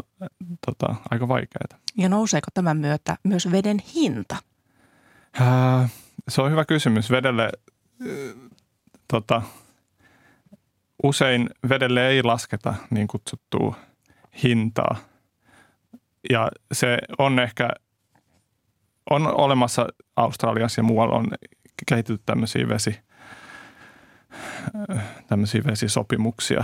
[0.65, 1.79] tota, aika vaikeaa.
[1.97, 4.35] Ja nouseeko tämän myötä myös veden hinta?
[5.39, 5.89] Ää,
[6.27, 7.11] se on hyvä kysymys.
[7.11, 7.49] Vedelle
[9.07, 9.41] tota,
[11.03, 13.75] usein vedelle ei lasketa niin kutsuttua
[14.43, 14.95] hintaa.
[16.29, 17.69] Ja se on ehkä,
[19.09, 21.27] on olemassa Australiassa ja muualla on
[21.87, 22.99] kehitetty tämmöisiä vesi,
[25.27, 26.63] tämmöisiä vesisopimuksia,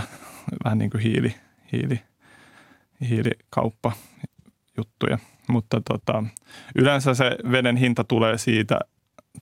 [0.64, 1.34] vähän niin kuin hiili,
[1.72, 2.00] hiili,
[3.08, 3.92] hiilikauppa
[4.76, 5.18] juttuja.
[5.48, 6.24] Mutta tota,
[6.74, 8.80] yleensä se veden hinta tulee siitä–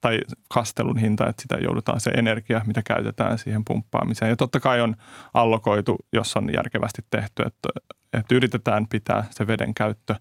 [0.01, 0.21] tai
[0.55, 4.29] kastelun hinta, että sitä joudutaan se energia, mitä käytetään siihen pumppaamiseen.
[4.29, 4.97] Ja totta kai on
[5.35, 7.69] allokoitu, jos on järkevästi tehty, että,
[8.13, 10.15] että yritetään pitää se veden käyttö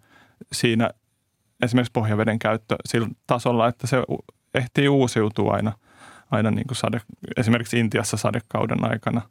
[0.51, 0.89] siinä,
[1.63, 3.97] esimerkiksi pohjaveden käyttö sillä tasolla, että se
[4.53, 5.73] ehtii uusiutua aina,
[6.31, 7.01] aina niin kuin sade,
[7.37, 9.21] esimerkiksi Intiassa sadekauden aikana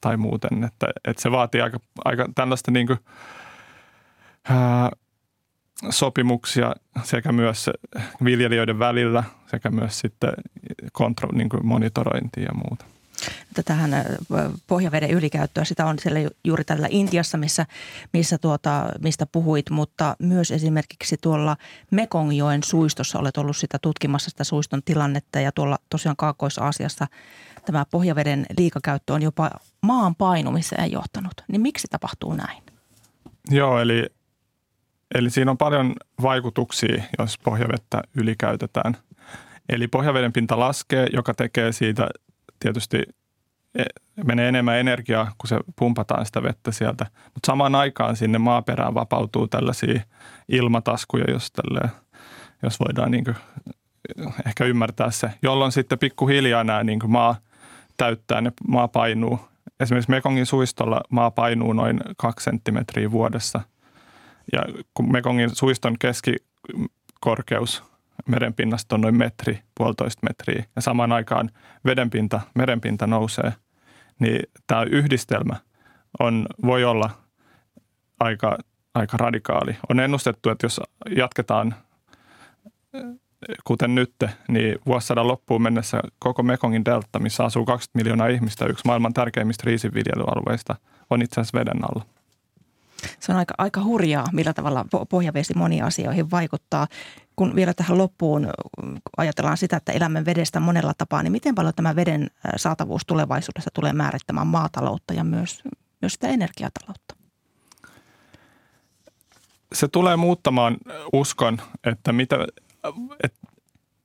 [0.00, 0.64] tai muuten.
[0.64, 2.98] Että, että se vaatii aika, aika tällaista niin kuin,
[4.48, 4.90] ää,
[5.90, 6.74] sopimuksia
[7.04, 7.70] sekä myös
[8.24, 10.32] viljelijöiden välillä sekä myös sitten
[10.92, 12.84] kontro, niin kuin monitorointia ja muuta.
[13.64, 13.90] Tähän
[14.66, 17.66] pohjaveden ylikäyttöä, sitä on siellä juuri tällä Intiassa, missä,
[18.12, 21.56] missä tuota, mistä puhuit, mutta myös esimerkiksi tuolla
[21.90, 27.06] Mekongjoen suistossa olet ollut sitä tutkimassa sitä suiston tilannetta ja tuolla tosiaan Kaakkois-Aasiassa
[27.66, 29.50] tämä pohjaveden liikakäyttö on jopa
[29.82, 31.34] maan painumiseen johtanut.
[31.48, 32.62] Niin miksi tapahtuu näin?
[33.50, 34.06] Joo, eli
[35.14, 38.96] Eli siinä on paljon vaikutuksia, jos pohjavettä ylikäytetään.
[39.68, 42.08] Eli pohjaveden pinta laskee, joka tekee siitä
[42.60, 43.02] tietysti
[43.78, 43.84] e,
[44.24, 47.06] menee enemmän energiaa, kun se pumpataan sitä vettä sieltä.
[47.34, 50.00] Mutta samaan aikaan sinne maaperään vapautuu tällaisia
[50.48, 51.90] ilmataskuja, jos, tälle,
[52.62, 53.36] jos voidaan niin kuin
[54.46, 57.36] ehkä ymmärtää se, jolloin sitten pikkuhiljaa nämä niin kuin maa
[57.96, 59.40] täyttää, ne maa painuu.
[59.80, 63.60] Esimerkiksi Mekongin suistolla maa painuu noin kaksi senttimetriä vuodessa–
[64.52, 64.62] ja
[65.02, 67.82] Mekongin suiston keskikorkeus
[68.26, 71.50] merenpinnasta on noin metri, puolitoista metriä ja samaan aikaan
[71.84, 73.52] vedenpinta, merenpinta nousee,
[74.18, 75.56] niin tämä yhdistelmä
[76.20, 77.10] on, voi olla
[78.20, 78.58] aika,
[78.94, 79.76] aika radikaali.
[79.88, 80.80] On ennustettu, että jos
[81.16, 81.74] jatketaan
[83.64, 84.14] kuten nyt,
[84.48, 89.62] niin vuosisadan loppuun mennessä koko Mekongin delta, missä asuu 20 miljoonaa ihmistä, yksi maailman tärkeimmistä
[89.66, 90.76] riisiviljelyalueista,
[91.10, 92.04] on itse asiassa veden alla
[93.20, 96.86] se on aika, aika hurjaa, millä tavalla pohjavesi moniin asioihin vaikuttaa.
[97.36, 98.48] Kun vielä tähän loppuun
[99.16, 103.92] ajatellaan sitä, että elämme vedestä monella tapaa, niin miten paljon tämä veden saatavuus tulevaisuudessa tulee
[103.92, 105.62] määrittämään maataloutta ja myös,
[106.00, 107.16] myös sitä energiataloutta?
[109.72, 110.76] Se tulee muuttamaan
[111.12, 112.36] uskon, että mitä,
[113.22, 113.38] että,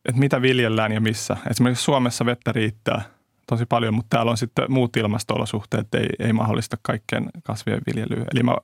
[0.06, 1.38] että mitä viljellään ja missä.
[1.50, 3.02] Esimerkiksi Suomessa vettä riittää–
[3.52, 8.26] tosi paljon, mutta täällä on sitten muut ilmasto-olosuhteet, ei, ei mahdollista kaikkien kasvien viljelyä.
[8.34, 8.56] Eli mä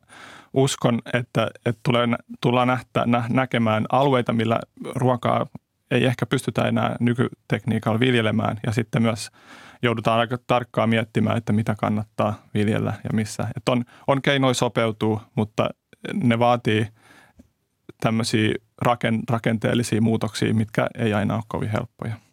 [0.53, 2.07] uskon, että, että tulee,
[2.41, 4.59] tullaan nähtä, nä, näkemään alueita, millä
[4.95, 5.45] ruokaa
[5.91, 9.29] ei ehkä pystytä enää nykytekniikalla viljelemään ja sitten myös
[9.81, 13.47] joudutaan aika tarkkaan miettimään, että mitä kannattaa viljellä ja missä.
[13.57, 15.69] Että on, on keinoja sopeutuu, mutta
[16.13, 16.87] ne vaatii
[18.01, 18.53] tämmöisiä
[19.29, 22.26] rakenteellisia muutoksia, mitkä ei aina ole kovin helppoja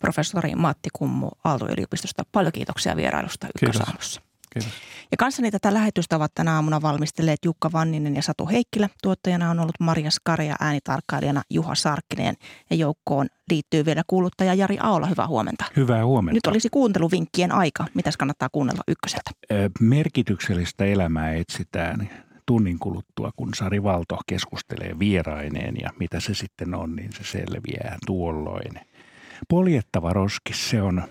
[0.00, 2.22] professori Matti Kummu Aalto-yliopistosta.
[2.32, 4.20] Paljon kiitoksia vierailusta Ykkösaamussa.
[4.52, 4.72] Kiitos.
[5.10, 8.88] Ja kanssani tätä lähetystä ovat tänä aamuna valmistelleet Jukka Vanninen ja Satu Heikkilä.
[9.02, 12.34] Tuottajana on ollut Maria Skari ja äänitarkkailijana Juha Sarkkinen.
[12.70, 15.06] Ja joukkoon liittyy vielä kuuluttaja Jari Aula.
[15.06, 15.64] Hyvää huomenta.
[15.76, 16.36] Hyvää huomenta.
[16.36, 17.84] Nyt olisi kuunteluvinkkien aika.
[17.94, 19.30] Mitäs kannattaa kuunnella ykköseltä?
[19.80, 22.10] Merkityksellistä elämää etsitään
[22.46, 27.96] tunnin kuluttua, kun Sari Valto keskustelee vieraineen ja mitä se sitten on, niin se selviää
[28.06, 28.80] tuolloin.
[29.48, 31.02] Poljettava roskis, se on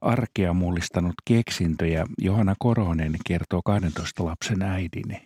[0.00, 5.16] arkea mullistanut keksintö ja Johanna Koronen kertoo 12 lapsen äidin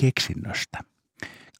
[0.00, 0.78] keksinnöstä.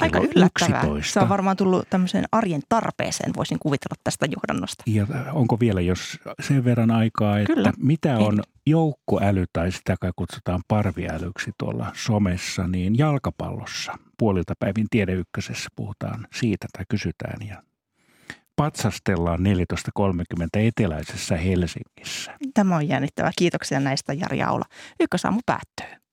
[0.01, 0.81] Aika yllättävää.
[0.81, 1.13] 11.
[1.13, 4.85] Se on varmaan tullut tämmöiseen arjen tarpeeseen, voisin kuvitella tästä johdannosta.
[4.87, 7.73] Ja onko vielä jos sen verran aikaa, että Kyllä.
[7.79, 15.69] mitä on joukkoäly tai sitä kai kutsutaan parviälyksi tuolla somessa, niin jalkapallossa puolilta päivin tiedeykkösessä
[15.77, 17.63] puhutaan siitä tai kysytään ja
[18.57, 22.33] patsastellaan 14.30 eteläisessä Helsingissä.
[22.55, 23.31] Tämä on jännittävää.
[23.39, 24.65] Kiitoksia näistä Jari Aula.
[25.01, 26.06] Ykkösaamu päättyy.